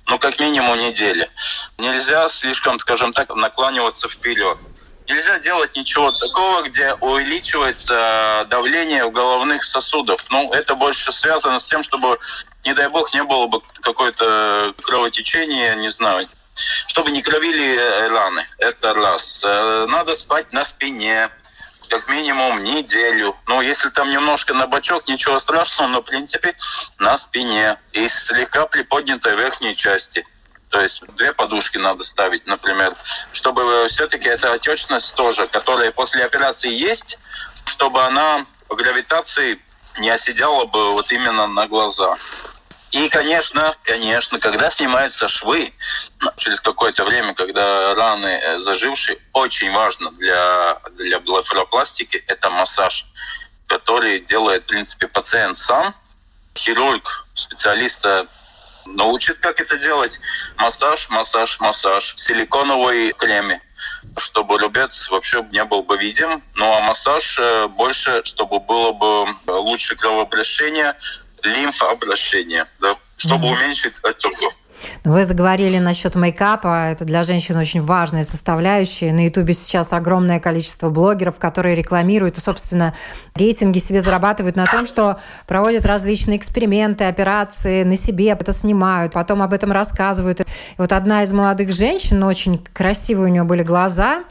Ну, 0.09 0.19
как 0.19 0.41
минимум 0.41 0.79
недели. 0.79 1.31
Нельзя 1.79 2.29
слишком, 2.29 2.79
скажем 2.81 3.13
так, 3.13 3.35
накланиваться 3.35 4.09
вперед. 4.09 4.59
нельзя 5.07 5.39
делать 5.39 5.77
ничего 5.77 6.11
такого, 6.11 6.63
где 6.63 6.95
увеличивается 6.95 8.47
давление 8.51 9.05
в 9.05 9.13
головных 9.13 9.63
сосудов. 9.63 10.25
Ну, 10.31 10.53
это 10.53 10.75
больше 10.75 11.13
связано 11.13 11.61
с 11.61 11.67
тем, 11.67 11.83
чтобы, 11.83 12.19
не 12.65 12.75
дай 12.75 12.89
бог, 12.89 13.15
не 13.15 13.23
было 13.23 13.47
бы 13.47 13.61
какое-то 13.81 14.75
кровотечение, 14.83 15.77
не 15.77 15.91
знаю, 15.91 16.27
чтобы 16.89 17.11
не 17.13 17.23
кровили 17.23 17.77
э, 17.77 18.09
раны. 18.09 18.45
Это 18.59 18.93
раз. 18.95 19.43
Э, 19.45 19.87
надо 19.89 20.15
спать 20.15 20.53
на 20.53 20.65
спине, 20.65 21.31
как 21.93 22.09
минимум 22.09 22.65
неделю. 22.65 23.37
Ну, 23.47 23.61
если 23.61 23.91
там 23.91 24.09
немножко 24.09 24.55
на 24.55 24.67
бочок, 24.67 25.09
ничего 25.09 25.39
страшного, 25.39 25.89
но, 25.89 26.01
в 26.01 26.07
принципе, 26.07 26.57
на 26.99 27.19
спине 27.19 27.79
и 27.93 28.09
слегка 28.09 28.67
приподнятой 28.67 29.37
верхней 29.37 29.77
части. 29.77 30.27
То 30.71 30.81
есть 30.81 31.03
две 31.17 31.35
подушки 31.35 31.77
надо 31.77 32.03
ставить, 32.03 32.47
например, 32.47 32.95
чтобы 33.33 33.89
все-таки 33.89 34.27
эта 34.27 34.55
отечность 34.55 35.15
тоже, 35.17 35.47
которая 35.49 35.91
после 35.91 36.25
операции 36.25 36.73
есть, 36.73 37.19
чтобы 37.67 38.03
она 38.03 38.47
по 38.69 38.75
гравитации 38.75 39.61
не 39.99 40.09
оседала 40.09 40.65
бы 40.65 40.93
вот 40.93 41.13
именно 41.13 41.47
на 41.47 41.67
глаза. 41.67 42.17
И, 42.93 43.09
конечно, 43.09 43.75
конечно, 43.85 44.39
когда 44.39 44.69
снимаются 44.71 45.27
швы, 45.27 45.73
через 46.37 46.61
какое-то 46.61 47.07
время, 47.07 47.33
когда 47.33 47.95
раны 47.95 48.27
э, 48.27 48.61
зажившие, 48.61 49.19
очень 49.33 49.73
важно 49.73 50.11
для, 50.13 50.79
для 50.93 51.19
блефаропластики 51.21 52.23
это 52.27 52.51
массаж, 52.51 53.07
который 53.67 54.21
делает, 54.21 54.65
в 54.65 54.67
принципе, 54.67 55.09
пациент 55.09 55.57
сам. 55.57 55.95
Хирург, 56.55 57.27
специалиста 57.35 58.27
научит, 58.85 59.39
как 59.39 59.63
это 59.63 59.79
делать. 59.79 60.21
Массаж, 60.57 61.09
массаж, 61.09 61.61
массаж. 61.61 62.15
Силиконовый 62.17 63.13
креме 63.13 63.63
чтобы 64.17 64.59
рубец 64.59 65.09
вообще 65.11 65.45
не 65.51 65.65
был 65.65 65.83
бы 65.83 65.97
видим. 65.97 66.43
Ну 66.55 66.73
а 66.73 66.81
массаж 66.81 67.39
э, 67.41 67.67
больше, 67.69 68.23
чтобы 68.25 68.61
было 68.61 68.93
бы 68.93 69.27
лучше 69.47 69.97
кровообращение, 69.97 70.95
лимфообращение, 71.43 72.65
да, 72.81 72.97
чтобы 73.17 73.47
mm-hmm. 73.47 73.53
уменьшить 73.53 73.95
отеки. 74.03 74.49
Вы 75.05 75.25
заговорили 75.25 75.79
насчет 75.79 76.15
мейкапа. 76.15 76.91
Это 76.91 77.05
для 77.05 77.25
женщин 77.25 77.57
очень 77.57 77.83
важная 77.83 78.25
составляющая. 78.25 79.13
На 79.13 79.25
Ютубе 79.27 79.55
сейчас 79.55 79.93
огромное 79.93 80.41
количество 80.41 80.91
блогеров, 80.91 81.39
которые 81.39 81.75
рекламируют 81.75 82.39
и, 82.39 82.41
собственно, 82.41 82.95
рейтинги 83.35 83.79
себе 83.79 84.01
зарабатывают 84.01 84.57
на 84.57 84.67
том, 84.67 84.87
что 84.87 85.21
проводят 85.47 85.87
различные 85.87 86.39
эксперименты, 86.39 87.05
операции 87.05 87.83
на 87.83 87.97
себе, 87.97 88.31
это 88.31 88.53
снимают, 88.53 89.13
потом 89.13 89.43
об 89.43 89.53
этом 89.53 89.73
рассказывают. 89.73 90.41
И 90.41 90.45
вот 90.79 90.93
одна 90.93 91.23
из 91.23 91.33
молодых 91.33 91.73
женщин, 91.73 92.23
очень 92.23 92.59
красивые 92.73 93.27
у 93.27 93.33
нее 93.33 93.45
были 93.45 93.63
глаза, 93.63 94.25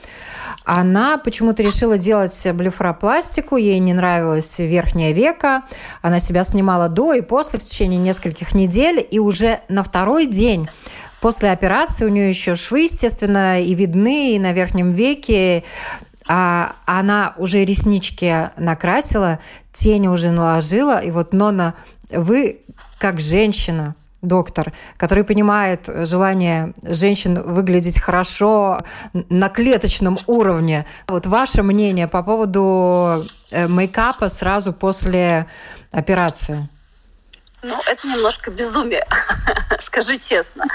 она 0.65 1.17
почему-то 1.17 1.63
решила 1.63 1.97
делать 1.97 2.47
блефаропластику, 2.53 3.57
ей 3.57 3.79
не 3.79 3.93
нравилось 3.93 4.59
верхнее 4.59 5.13
веко, 5.13 5.63
она 6.01 6.19
себя 6.19 6.43
снимала 6.43 6.89
до 6.89 7.13
и 7.13 7.21
после 7.21 7.59
в 7.59 7.63
течение 7.63 7.99
нескольких 7.99 8.53
недель, 8.53 9.05
и 9.09 9.19
уже 9.19 9.61
на 9.69 9.83
второй 9.83 10.25
день 10.25 10.69
после 11.19 11.51
операции 11.51 12.05
у 12.05 12.09
нее 12.09 12.29
еще 12.29 12.55
швы, 12.55 12.81
естественно, 12.81 13.61
и 13.61 13.73
видны, 13.73 14.35
и 14.35 14.39
на 14.39 14.53
верхнем 14.53 14.91
веке, 14.91 15.63
а 16.27 16.75
она 16.85 17.33
уже 17.37 17.63
реснички 17.65 18.49
накрасила, 18.57 19.39
тени 19.73 20.07
уже 20.07 20.31
наложила, 20.31 20.99
и 20.99 21.11
вот, 21.11 21.33
Нона, 21.33 21.75
вы 22.09 22.61
как 22.99 23.19
женщина, 23.19 23.95
доктор, 24.21 24.73
который 24.97 25.23
понимает 25.23 25.89
желание 26.05 26.73
женщин 26.83 27.41
выглядеть 27.41 27.99
хорошо 27.99 28.81
на 29.13 29.49
клеточном 29.49 30.17
уровне. 30.27 30.85
Вот 31.07 31.25
ваше 31.25 31.63
мнение 31.63 32.07
по 32.07 32.23
поводу 32.23 33.25
э, 33.51 33.67
мейкапа 33.67 34.29
сразу 34.29 34.73
после 34.73 35.47
операции? 35.91 36.67
Ну, 37.63 37.79
это 37.87 38.07
немножко 38.07 38.49
безумие, 38.49 39.07
скажу 39.79 40.15
честно. 40.15 40.65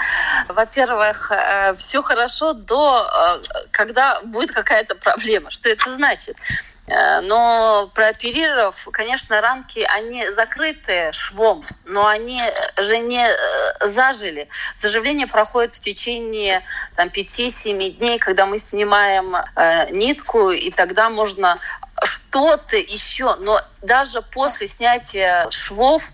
Во-первых, 0.49 1.33
э, 1.33 1.75
все 1.77 2.01
хорошо 2.01 2.53
до, 2.53 3.09
э, 3.43 3.67
когда 3.73 4.21
будет 4.21 4.53
какая-то 4.53 4.95
проблема. 4.95 5.51
Что 5.51 5.69
это 5.69 5.93
значит? 5.93 6.37
Э, 6.87 7.20
но 7.20 7.90
прооперировав, 7.94 8.88
конечно, 8.92 9.40
ранки, 9.40 9.81
они 9.96 10.29
закрыты 10.31 11.11
швом, 11.12 11.64
но 11.85 12.07
они 12.07 12.40
же 12.79 12.99
не 12.99 13.27
э, 13.27 13.87
зажили. 13.87 14.49
Заживление 14.75 15.27
проходит 15.27 15.75
в 15.75 15.81
течение 15.81 16.62
там, 16.94 17.09
5-7 17.09 17.90
дней, 17.90 18.18
когда 18.18 18.46
мы 18.46 18.59
снимаем 18.59 19.35
э, 19.35 19.90
нитку, 19.90 20.51
и 20.51 20.70
тогда 20.70 21.11
можно 21.11 21.59
что-то 22.05 22.77
еще, 22.77 23.37
но 23.37 23.61
даже 23.83 24.22
после 24.22 24.68
снятия 24.68 25.51
швов 25.51 26.11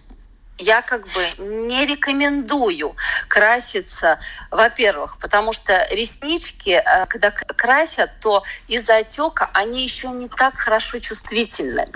я 0.59 0.83
как 0.83 1.07
бы 1.09 1.27
не 1.38 1.87
рекомендую 1.87 2.95
краситься, 3.29 4.19
во-первых, 4.51 5.19
потому 5.19 5.53
что 5.53 5.87
реснички, 5.91 6.71
э, 6.71 7.07
когда 7.07 7.31
красят, 7.31 8.11
то 8.21 8.43
из-за 8.69 8.99
отека 8.99 9.51
они 9.55 9.83
еще 9.83 10.09
не 10.09 10.29
так 10.29 10.57
хорошо 10.57 10.99
чувствительны. 10.99 11.88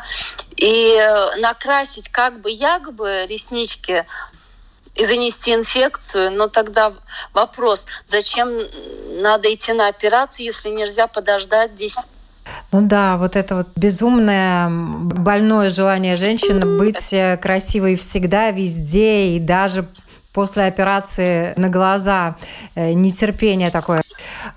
И 0.57 0.97
э, 0.99 1.37
накрасить 1.37 2.09
как 2.09 2.41
бы 2.41 2.51
якобы 2.51 3.27
реснички 3.29 4.05
и 4.95 5.05
занести 5.05 5.53
инфекцию, 5.53 6.33
но 6.33 6.49
тогда 6.49 6.95
вопрос, 7.35 7.87
зачем 8.07 8.49
надо 9.21 9.53
идти 9.53 9.73
на 9.73 9.89
операцию, 9.89 10.47
если 10.47 10.71
нельзя 10.71 11.07
подождать 11.07 11.75
10 11.75 11.99
ну 12.73 12.83
да, 12.83 13.17
вот 13.17 13.37
это 13.37 13.57
вот 13.57 13.69
безумное, 13.77 14.69
больное 14.69 15.71
желание 15.71 16.15
женщины 16.15 16.79
быть 16.79 17.13
э, 17.13 17.37
красивой 17.37 17.97
всегда, 17.97 18.51
везде 18.51 19.37
и 19.37 19.41
даже 19.41 19.87
после 20.33 20.65
операции 20.65 21.55
на 21.57 21.71
глаза, 21.71 22.37
э, 22.75 22.93
нетерпение 22.93 23.71
такое. 23.71 24.03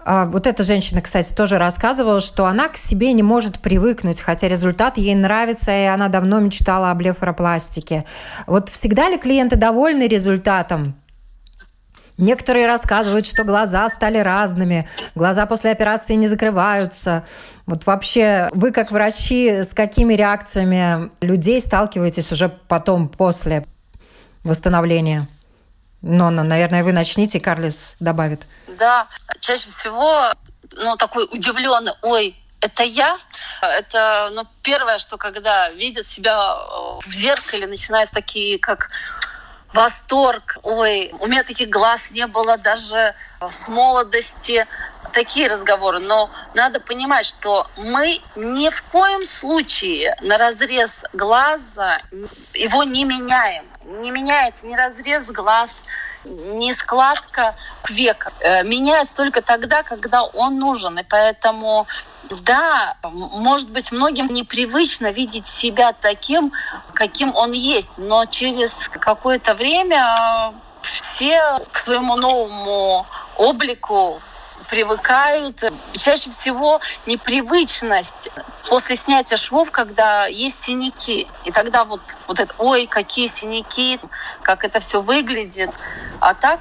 А 0.04 0.26
вот 0.26 0.46
эта 0.46 0.64
женщина, 0.64 1.02
кстати, 1.02 1.34
тоже 1.34 1.58
рассказывала, 1.58 2.20
что 2.20 2.46
она 2.46 2.68
к 2.68 2.76
себе 2.76 3.14
не 3.14 3.24
может 3.24 3.60
привыкнуть, 3.60 4.20
хотя 4.20 4.50
результат 4.50 4.98
ей 4.98 5.16
нравится, 5.16 5.72
и 5.72 5.86
она 5.86 6.10
давно 6.10 6.42
мечтала 6.42 6.92
о 6.92 6.96
блефаропластике. 6.96 8.04
Вот 8.46 8.68
всегда 8.68 9.10
ли 9.10 9.18
клиенты 9.18 9.56
довольны 9.56 10.08
результатом? 10.08 10.96
Некоторые 12.20 12.68
рассказывают, 12.68 13.26
что 13.26 13.46
глаза 13.46 13.88
стали 13.88 14.18
разными, 14.18 14.90
глаза 15.16 15.46
после 15.46 15.72
операции 15.72 16.16
не 16.16 16.28
закрываются. 16.28 17.26
Вот 17.66 17.86
вообще 17.86 18.50
вы 18.52 18.72
как 18.72 18.92
врачи 18.92 19.64
с 19.64 19.74
какими 19.74 20.16
реакциями 20.16 21.12
людей 21.22 21.62
сталкиваетесь 21.62 22.30
уже 22.34 22.50
потом, 22.50 23.08
после 23.08 23.66
восстановления? 24.44 25.30
Нонна, 26.02 26.44
наверное, 26.44 26.84
вы 26.84 26.92
начните, 26.92 27.40
Карлис 27.40 27.96
добавит. 28.02 28.48
Да, 28.68 29.08
чаще 29.40 29.70
всего 29.70 30.34
ну, 30.76 30.98
такой 30.98 31.24
удивленный, 31.24 31.94
ой, 32.02 32.36
это 32.60 32.84
я. 32.84 33.18
Это 33.62 34.30
ну, 34.34 34.44
первое, 34.62 35.00
что 35.00 35.16
когда 35.18 35.70
видят 35.70 36.06
себя 36.06 36.58
в 37.00 37.14
зеркале, 37.14 37.66
начинаются 37.66 38.14
такие, 38.14 38.60
как 38.60 38.90
восторг. 39.74 40.58
Ой, 40.64 41.12
у 41.20 41.28
меня 41.28 41.44
таких 41.44 41.70
глаз 41.70 42.12
не 42.12 42.28
было 42.28 42.58
даже 42.58 43.16
с 43.50 43.68
молодости. 43.68 44.68
Такие 45.14 45.48
разговоры. 45.48 46.00
Но 46.00 46.30
надо 46.54 46.80
понимать, 46.80 47.26
что 47.26 47.68
мы 47.78 48.22
ни 48.36 48.70
в 48.70 48.84
коем 48.92 49.26
случае 49.26 50.16
на 50.22 50.38
разрез 50.38 51.06
глаза 51.14 52.02
его 52.54 52.84
не 52.84 53.06
меняем. 53.06 53.66
Не 53.90 54.12
меняется 54.12 54.68
ни 54.68 54.76
разрез 54.76 55.28
глаз, 55.28 55.84
ни 56.24 56.72
складка 56.74 57.56
века. 57.90 58.32
Э, 58.40 58.64
меняется 58.64 59.16
только 59.16 59.42
тогда, 59.42 59.84
когда 59.84 60.24
он 60.24 60.60
нужен. 60.60 61.00
И 61.00 61.04
поэтому 61.04 61.88
да, 62.30 62.98
может 63.04 63.72
быть, 63.72 63.92
многим 63.92 64.28
непривычно 64.28 65.12
видеть 65.12 65.48
себя 65.48 65.94
таким, 65.94 66.52
каким 66.94 67.36
он 67.36 67.52
есть, 67.52 67.98
но 67.98 68.26
через 68.26 68.90
какое-то 68.90 69.56
время 69.56 70.54
все 70.84 71.60
к 71.72 71.78
своему 71.78 72.16
новому 72.16 73.08
облику 73.38 74.22
привыкают. 74.70 75.64
Чаще 75.94 76.30
всего 76.32 76.80
непривычность 77.06 78.30
после 78.68 78.96
снятия 78.96 79.38
швов, 79.38 79.72
когда 79.72 80.28
есть 80.28 80.62
синяки. 80.62 81.28
И 81.46 81.52
тогда 81.52 81.86
вот, 81.86 82.02
вот 82.28 82.40
это, 82.40 82.54
ой, 82.58 82.86
какие 82.86 83.28
синяки, 83.28 84.00
как 84.44 84.64
это 84.64 84.80
все 84.80 85.02
выглядит. 85.02 85.72
А 86.20 86.34
так 86.34 86.60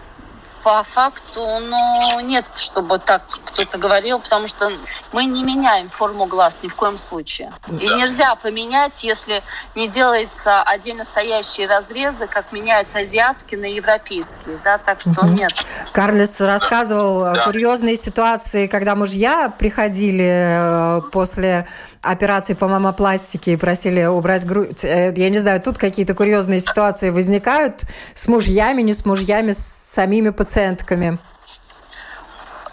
по 0.62 0.82
факту, 0.82 1.58
ну, 1.60 2.20
нет, 2.20 2.44
чтобы 2.56 2.98
так 2.98 3.22
кто-то 3.44 3.78
говорил, 3.78 4.20
потому 4.20 4.46
что 4.46 4.72
мы 5.12 5.24
не 5.24 5.42
меняем 5.42 5.88
форму 5.88 6.26
глаз 6.26 6.62
ни 6.62 6.68
в 6.68 6.74
коем 6.74 6.96
случае. 6.96 7.52
Да. 7.66 7.76
И 7.76 7.88
нельзя 7.88 8.34
поменять, 8.34 9.02
если 9.04 9.42
не 9.74 9.88
делается 9.88 10.62
отдельно 10.62 11.04
стоящие 11.04 11.66
разрезы, 11.66 12.26
как 12.26 12.52
меняются 12.52 13.00
азиатские 13.00 13.60
на 13.60 13.66
европейские, 13.66 14.58
да, 14.64 14.78
так 14.78 15.00
что 15.00 15.20
угу. 15.24 15.28
нет. 15.28 15.52
Карлес 15.92 16.40
рассказывал 16.40 17.34
да. 17.34 17.44
курьезные 17.44 17.96
ситуации, 17.96 18.66
когда 18.66 18.94
мужья 18.94 19.48
приходили 19.48 20.98
э, 20.98 21.02
после 21.10 21.66
операции 22.02 22.54
по 22.54 22.68
мамопластике 22.68 23.52
и 23.52 23.56
просили 23.56 24.04
убрать 24.04 24.44
грудь. 24.44 24.84
Э, 24.84 25.12
я 25.14 25.30
не 25.30 25.38
знаю, 25.38 25.60
тут 25.60 25.78
какие-то 25.78 26.14
курьезные 26.14 26.60
ситуации 26.60 27.10
возникают 27.10 27.82
с 28.14 28.28
мужьями, 28.28 28.82
не 28.82 28.94
с 28.94 29.04
мужьями, 29.04 29.52
с 29.52 29.77
самими 29.98 30.30
пациентками. 30.30 31.18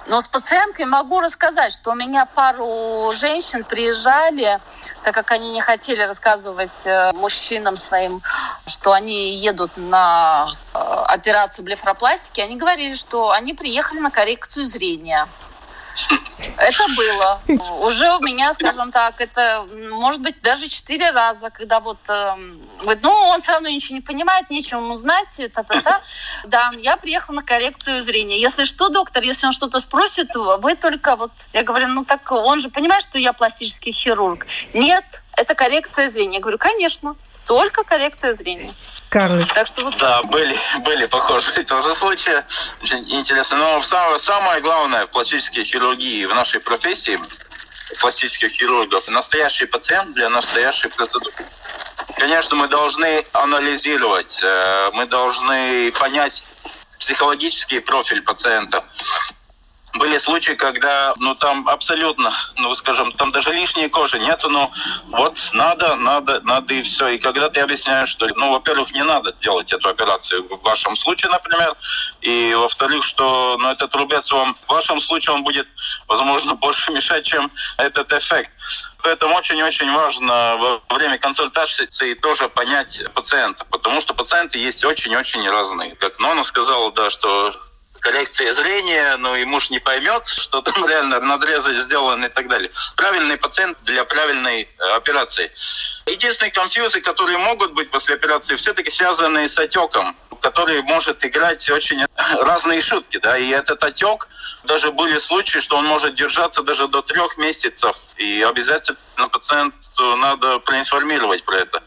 Но 0.06 0.22
с 0.22 0.28
пациенткой 0.28 0.86
могу 0.86 1.22
рассказать, 1.22 1.72
что 1.72 1.94
у 1.94 1.96
меня 1.96 2.28
пару 2.28 3.12
женщин 3.16 3.64
приезжали, 3.64 4.60
так 5.04 5.16
как 5.16 5.32
они 5.32 5.50
не 5.50 5.60
хотели 5.60 6.04
рассказывать 6.04 6.86
э, 6.86 7.12
мужчинам 7.14 7.76
своим, 7.78 8.22
что 8.68 8.92
они 8.92 9.34
едут 9.38 9.72
на 9.76 10.50
э, 10.76 10.78
операцию 10.78 11.66
блефропластики, 11.66 12.42
они 12.42 12.58
говорили, 12.58 12.94
что 12.94 13.32
они 13.32 13.56
приехали 13.56 13.98
на 14.02 14.12
коррекцию 14.12 14.64
зрения. 14.66 15.28
Это 16.58 16.84
было. 16.96 17.42
Уже 17.82 18.12
у 18.16 18.20
меня, 18.20 18.54
скажем 18.54 18.92
так, 18.92 19.20
это 19.22 19.66
может 19.92 20.22
быть 20.22 20.42
даже 20.42 20.68
четыре 20.68 21.12
раза, 21.12 21.50
когда 21.50 21.80
вот 21.80 21.98
э, 22.10 22.36
ну, 23.02 23.12
он 23.12 23.40
все 23.40 23.54
равно 23.54 23.70
ничего 23.70 23.96
не 23.96 24.02
понимает, 24.02 24.50
нечего 24.50 24.80
ему 24.80 24.94
знать, 24.94 25.42
та-та-та. 25.54 26.02
Да, 26.46 26.72
я 26.78 26.98
приехала 26.98 27.36
на 27.36 27.44
коррекцию 27.44 28.02
зрения. 28.02 28.40
Если 28.40 28.66
что, 28.66 28.90
доктор, 28.90 29.24
если 29.24 29.48
он 29.48 29.54
что-то 29.54 29.80
спросит, 29.80 30.36
вы 30.36 30.76
только 30.76 31.16
вот, 31.16 31.32
я 31.54 31.64
говорю, 31.64 31.88
ну 31.88 32.06
так 32.06 32.32
он 32.32 32.60
же 32.60 32.70
понимает, 32.70 33.04
что 33.04 33.18
я 33.18 33.34
пластический 33.34 33.92
хирург. 33.92 34.46
Нет, 34.74 35.24
это 35.38 35.56
коррекция 35.56 36.08
зрения. 36.08 36.36
Я 36.36 36.42
говорю, 36.42 36.58
конечно, 36.58 37.16
только 37.46 37.84
коррекция 37.84 38.34
зрения. 38.34 38.74
Карлос. 39.10 39.48
Так 39.50 39.68
что 39.68 39.86
вот... 39.86 39.98
Да, 39.98 40.24
были, 40.24 40.58
были 40.80 41.06
похожие 41.06 41.64
тоже 41.66 41.94
случаи. 41.96 42.44
Очень 42.82 43.10
интересно. 43.14 43.58
Но 43.58 43.82
самое, 43.82 44.20
самое 44.20 44.62
главное 44.62 45.06
в 45.06 45.12
пластической 45.12 45.64
хирургии, 45.64 46.26
в 46.26 46.34
нашей 46.34 46.60
профессии, 46.60 47.20
пластических 48.00 48.52
хирургов, 48.52 49.08
настоящий 49.08 49.66
пациент 49.66 50.16
для 50.16 50.30
настоящей 50.30 50.90
процедуры. 50.90 51.34
Конечно, 52.18 52.56
мы 52.56 52.68
должны 52.68 53.26
анализировать, 53.34 54.40
э, 54.42 54.90
мы 54.94 55.06
должны 55.06 55.92
понять 55.92 56.44
психологический 57.00 57.80
профиль 57.80 58.22
пациента, 58.22 58.86
были 59.98 60.18
случаи, 60.18 60.54
когда, 60.54 61.14
ну, 61.18 61.36
там 61.36 61.68
абсолютно, 61.68 62.34
ну, 62.58 62.74
скажем, 62.76 63.12
там 63.14 63.32
даже 63.32 63.54
лишней 63.54 63.90
кожи 63.90 64.20
нету, 64.20 64.50
ну, 64.50 64.72
вот 65.08 65.50
надо, 65.54 65.96
надо, 65.96 66.42
надо 66.42 66.74
и 66.74 66.82
все. 66.82 67.10
И 67.10 67.18
когда 67.18 67.50
ты 67.50 67.62
объясняешь, 67.62 68.10
что, 68.10 68.28
ну, 68.36 68.52
во-первых, 68.52 68.92
не 68.92 69.04
надо 69.04 69.34
делать 69.34 69.72
эту 69.74 69.90
операцию 69.90 70.48
в 70.48 70.62
вашем 70.64 70.96
случае, 70.96 71.32
например, 71.32 71.76
и, 72.22 72.54
во-вторых, 72.56 73.04
что, 73.04 73.58
ну, 73.60 73.70
этот 73.70 73.96
рубец 73.96 74.32
вам, 74.32 74.56
в 74.56 74.72
вашем 74.72 75.00
случае 75.00 75.36
он 75.36 75.44
будет, 75.44 75.68
возможно, 76.08 76.56
больше 76.66 76.92
мешать, 76.92 77.26
чем 77.26 77.50
этот 77.78 78.12
эффект. 78.14 78.52
Поэтому 79.04 79.36
очень-очень 79.36 79.92
важно 79.94 80.58
во 80.90 80.96
время 80.96 81.20
консультации 81.20 82.16
тоже 82.16 82.50
понять 82.50 83.04
пациента, 83.14 83.64
потому 83.66 84.02
что 84.02 84.16
пациенты 84.16 84.58
есть 84.58 84.84
очень-очень 84.84 85.48
разные. 85.48 85.96
Как 85.96 86.18
Нона 86.20 86.44
сказала, 86.44 86.92
да, 86.92 87.12
что 87.12 87.56
коррекция 88.06 88.54
зрения, 88.54 89.18
ну 89.18 89.36
и 89.36 89.46
муж 89.46 89.72
не 89.72 89.80
поймет, 89.80 90.28
что 90.28 90.62
там 90.62 90.86
реально 90.88 91.20
надрезы 91.20 91.74
сделаны 91.82 92.26
и 92.26 92.30
так 92.30 92.48
далее. 92.48 92.70
Правильный 92.96 93.38
пациент 93.38 93.78
для 93.84 94.06
правильной 94.06 94.62
э, 94.62 94.96
операции. 94.96 95.52
Единственные 96.06 96.52
конфьюзы, 96.52 97.02
которые 97.02 97.40
могут 97.40 97.74
быть 97.74 97.90
после 97.90 98.14
операции, 98.14 98.56
все-таки 98.58 98.92
связаны 98.92 99.48
с 99.48 99.58
отеком, 99.58 100.16
который 100.40 100.84
может 100.84 101.26
играть 101.26 101.68
очень 101.72 102.06
разные 102.42 102.80
шутки. 102.80 103.18
Да? 103.18 103.38
И 103.38 103.50
этот 103.50 103.84
отек, 103.84 104.28
даже 104.64 104.92
были 104.92 105.18
случаи, 105.18 105.60
что 105.60 105.78
он 105.78 105.86
может 105.86 106.16
держаться 106.16 106.64
даже 106.64 106.88
до 106.88 107.02
трех 107.02 107.38
месяцев. 107.38 107.98
И 108.18 108.42
обязательно 108.42 108.98
пациенту 109.32 110.16
надо 110.18 110.60
проинформировать 110.60 111.44
про 111.46 111.58
это. 111.58 111.84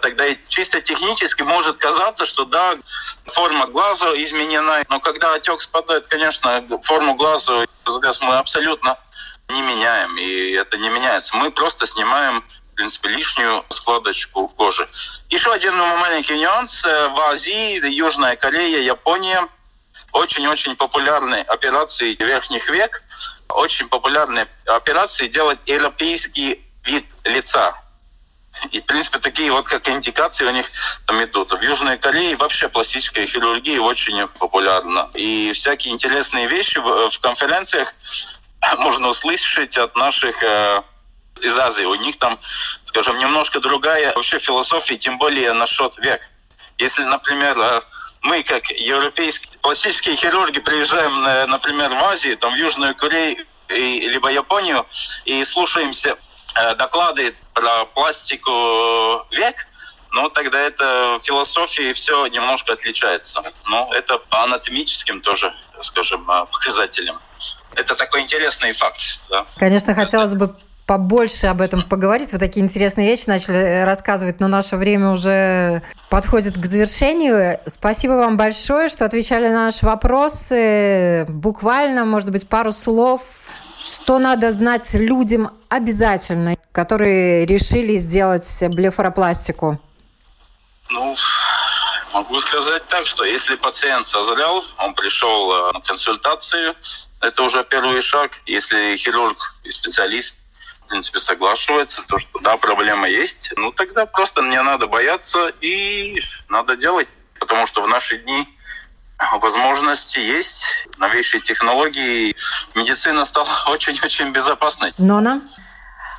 Тогда 0.00 0.26
и 0.26 0.36
чисто 0.48 0.80
технически 0.80 1.42
может 1.42 1.78
казаться, 1.78 2.26
что 2.26 2.44
да, 2.44 2.76
форма 3.26 3.66
глаза 3.66 4.12
изменена. 4.22 4.82
Но 4.88 5.00
когда 5.00 5.34
отек 5.34 5.60
спадает, 5.62 6.06
конечно, 6.06 6.64
форму 6.82 7.14
глаза 7.14 7.64
мы 8.20 8.36
абсолютно 8.36 8.98
не 9.48 9.60
меняем. 9.62 10.16
И 10.16 10.52
это 10.52 10.76
не 10.78 10.88
меняется. 10.88 11.36
Мы 11.36 11.50
просто 11.50 11.86
снимаем 11.86 12.44
в 12.72 12.74
принципе, 12.74 13.10
лишнюю 13.10 13.64
складочку 13.68 14.48
кожи. 14.48 14.88
Еще 15.28 15.52
один 15.52 15.76
маленький 15.76 16.38
нюанс. 16.38 16.82
В 16.82 17.20
Азии, 17.30 17.86
Южная 17.86 18.34
Корея, 18.34 18.78
Япония 18.78 19.46
очень-очень 20.12 20.76
популярные 20.76 21.42
операции 21.42 22.14
верхних 22.14 22.68
век, 22.68 23.02
очень 23.48 23.88
популярные 23.88 24.46
операции 24.66 25.28
делать 25.28 25.58
европейский 25.66 26.64
вид 26.84 27.06
лица. 27.24 27.74
И, 28.70 28.80
в 28.80 28.84
принципе, 28.84 29.18
такие 29.18 29.50
вот 29.50 29.66
как 29.66 29.88
индикации 29.88 30.44
у 30.44 30.50
них 30.50 30.66
там 31.06 31.22
идут. 31.24 31.52
В 31.52 31.62
Южной 31.62 31.96
Корее 31.96 32.36
вообще 32.36 32.68
пластическая 32.68 33.26
хирургия 33.26 33.80
очень 33.80 34.28
популярна. 34.28 35.10
И 35.14 35.52
всякие 35.54 35.92
интересные 35.92 36.46
вещи 36.48 36.78
в, 36.78 37.10
в 37.10 37.18
конференциях 37.20 37.92
можно 38.78 39.08
услышать 39.08 39.76
от 39.78 39.96
наших 39.96 40.42
э, 40.42 40.82
из 41.40 41.56
Азии. 41.56 41.84
У 41.84 41.94
них 41.94 42.18
там, 42.18 42.38
скажем, 42.84 43.18
немножко 43.18 43.58
другая 43.58 44.14
вообще 44.14 44.38
философия, 44.38 44.96
тем 44.96 45.18
более 45.18 45.52
насчет 45.54 45.96
век. 45.98 46.20
Если, 46.78 47.02
например, 47.04 47.58
э, 47.58 47.80
мы, 48.22 48.42
как 48.42 48.70
европейские 48.70 49.51
пластические 49.62 50.16
хирурги, 50.16 50.60
приезжаем, 50.60 51.50
например, 51.50 51.90
в 51.90 52.04
Азию, 52.04 52.36
там, 52.36 52.52
в 52.52 52.56
Южную 52.56 52.94
Корею, 52.94 53.46
и, 53.68 54.08
либо 54.08 54.30
Японию, 54.30 54.86
и 55.24 55.42
слушаемся 55.44 56.16
э, 56.54 56.74
доклады 56.74 57.34
про 57.54 57.86
пластику 57.86 59.24
век, 59.30 59.66
ну, 60.12 60.28
тогда 60.28 60.60
это 60.60 61.18
философии 61.22 61.94
все 61.94 62.26
немножко 62.26 62.74
отличается. 62.74 63.42
Но 63.66 63.90
это 63.94 64.18
по 64.18 64.42
анатомическим 64.44 65.22
тоже, 65.22 65.54
скажем, 65.80 66.30
э, 66.30 66.46
показателям. 66.52 67.20
Это 67.74 67.94
такой 67.96 68.20
интересный 68.20 68.74
факт. 68.74 69.00
Да? 69.30 69.46
Конечно, 69.56 69.94
хотелось 69.94 70.34
бы 70.34 70.54
побольше 70.86 71.46
об 71.46 71.60
этом 71.60 71.82
поговорить. 71.82 72.32
Вы 72.32 72.38
такие 72.38 72.64
интересные 72.64 73.06
вещи 73.06 73.24
начали 73.28 73.58
э, 73.58 73.84
рассказывать, 73.84 74.40
но 74.40 74.48
наше 74.48 74.76
время 74.76 75.10
уже 75.10 75.82
подходит 76.10 76.58
к 76.58 76.64
завершению. 76.64 77.60
Спасибо 77.66 78.12
вам 78.12 78.36
большое, 78.36 78.88
что 78.88 79.04
отвечали 79.04 79.48
на 79.48 79.66
наши 79.66 79.86
вопросы. 79.86 81.24
Буквально, 81.28 82.04
может 82.04 82.30
быть, 82.30 82.48
пару 82.48 82.72
слов. 82.72 83.22
Что 83.78 84.20
надо 84.20 84.52
знать 84.52 84.94
людям 84.94 85.50
обязательно, 85.68 86.56
которые 86.70 87.46
решили 87.46 87.96
сделать 87.96 88.62
блефаропластику? 88.68 89.80
Ну, 90.90 91.16
могу 92.12 92.40
сказать 92.40 92.86
так, 92.88 93.06
что 93.06 93.24
если 93.24 93.56
пациент 93.56 94.06
созрел, 94.06 94.62
он 94.78 94.94
пришел 94.94 95.52
э, 95.52 95.72
на 95.72 95.80
консультацию, 95.80 96.74
это 97.20 97.42
уже 97.42 97.64
первый 97.64 98.00
шаг. 98.02 98.40
Если 98.46 98.96
хирург 98.96 99.56
и 99.64 99.70
специалист 99.70 100.36
принципе, 100.92 101.20
соглашивается, 101.20 102.02
то, 102.06 102.18
что 102.18 102.38
да, 102.40 102.58
проблема 102.58 103.08
есть, 103.08 103.50
ну 103.56 103.72
тогда 103.72 104.04
просто 104.04 104.42
не 104.42 104.62
надо 104.62 104.86
бояться 104.86 105.50
и 105.62 106.22
надо 106.50 106.76
делать, 106.76 107.08
потому 107.40 107.66
что 107.66 107.80
в 107.80 107.88
наши 107.88 108.18
дни 108.18 108.46
возможности 109.40 110.18
есть, 110.18 110.66
новейшие 110.98 111.40
технологии, 111.40 112.36
медицина 112.74 113.24
стала 113.24 113.48
очень-очень 113.68 114.32
безопасной. 114.32 114.92
Нона? 114.98 115.40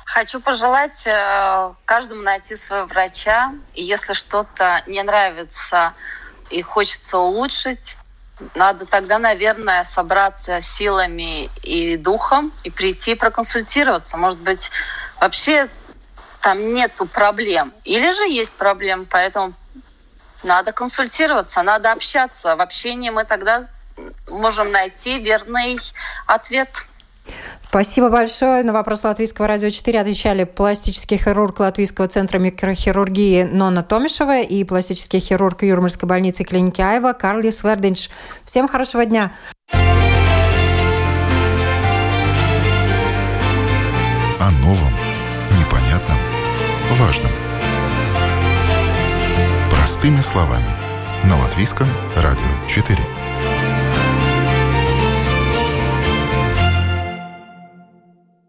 Хочу 0.06 0.40
пожелать 0.40 1.06
э, 1.06 1.72
каждому 1.84 2.22
найти 2.22 2.56
своего 2.56 2.86
врача. 2.86 3.52
И 3.74 3.84
если 3.84 4.12
что-то 4.12 4.82
не 4.86 5.02
нравится 5.04 5.94
и 6.50 6.62
хочется 6.62 7.18
улучшить, 7.18 7.96
надо 8.54 8.86
тогда, 8.86 9.18
наверное, 9.18 9.84
собраться 9.84 10.60
силами 10.60 11.50
и 11.62 11.96
духом 11.96 12.52
и 12.64 12.70
прийти 12.70 13.14
проконсультироваться. 13.14 14.16
Может 14.16 14.40
быть, 14.40 14.70
вообще 15.20 15.68
там 16.40 16.74
нету 16.74 17.06
проблем. 17.06 17.72
Или 17.84 18.10
же 18.12 18.24
есть 18.24 18.52
проблемы, 18.52 19.06
поэтому 19.06 19.54
надо 20.42 20.72
консультироваться, 20.72 21.62
надо 21.62 21.92
общаться. 21.92 22.56
В 22.56 22.60
общении 22.60 23.10
мы 23.10 23.24
тогда 23.24 23.66
можем 24.28 24.70
найти 24.70 25.18
верный 25.18 25.78
ответ. 26.26 26.68
Спасибо 27.62 28.08
большое. 28.08 28.62
На 28.62 28.72
вопрос 28.72 29.02
Латвийского 29.02 29.48
радио 29.48 29.68
4 29.70 30.00
отвечали 30.00 30.44
пластический 30.44 31.16
хирург 31.16 31.58
Латвийского 31.60 32.06
центра 32.06 32.38
микрохирургии 32.38 33.42
Нона 33.44 33.82
Томишева 33.82 34.42
и 34.42 34.62
пластический 34.64 35.18
хирург 35.18 35.64
Юрмальской 35.64 36.08
больницы 36.08 36.44
клиники 36.44 36.80
Айва 36.80 37.14
Карлис 37.14 37.64
Вердинч. 37.64 38.10
Всем 38.44 38.68
хорошего 38.68 39.04
дня. 39.04 39.32
О 44.40 44.50
новом, 44.62 44.92
непонятном, 45.58 46.18
важном. 46.92 47.32
Простыми 49.70 50.20
словами. 50.20 50.68
На 51.24 51.38
Латвийском 51.40 51.88
радио 52.16 52.68
4. 52.68 53.23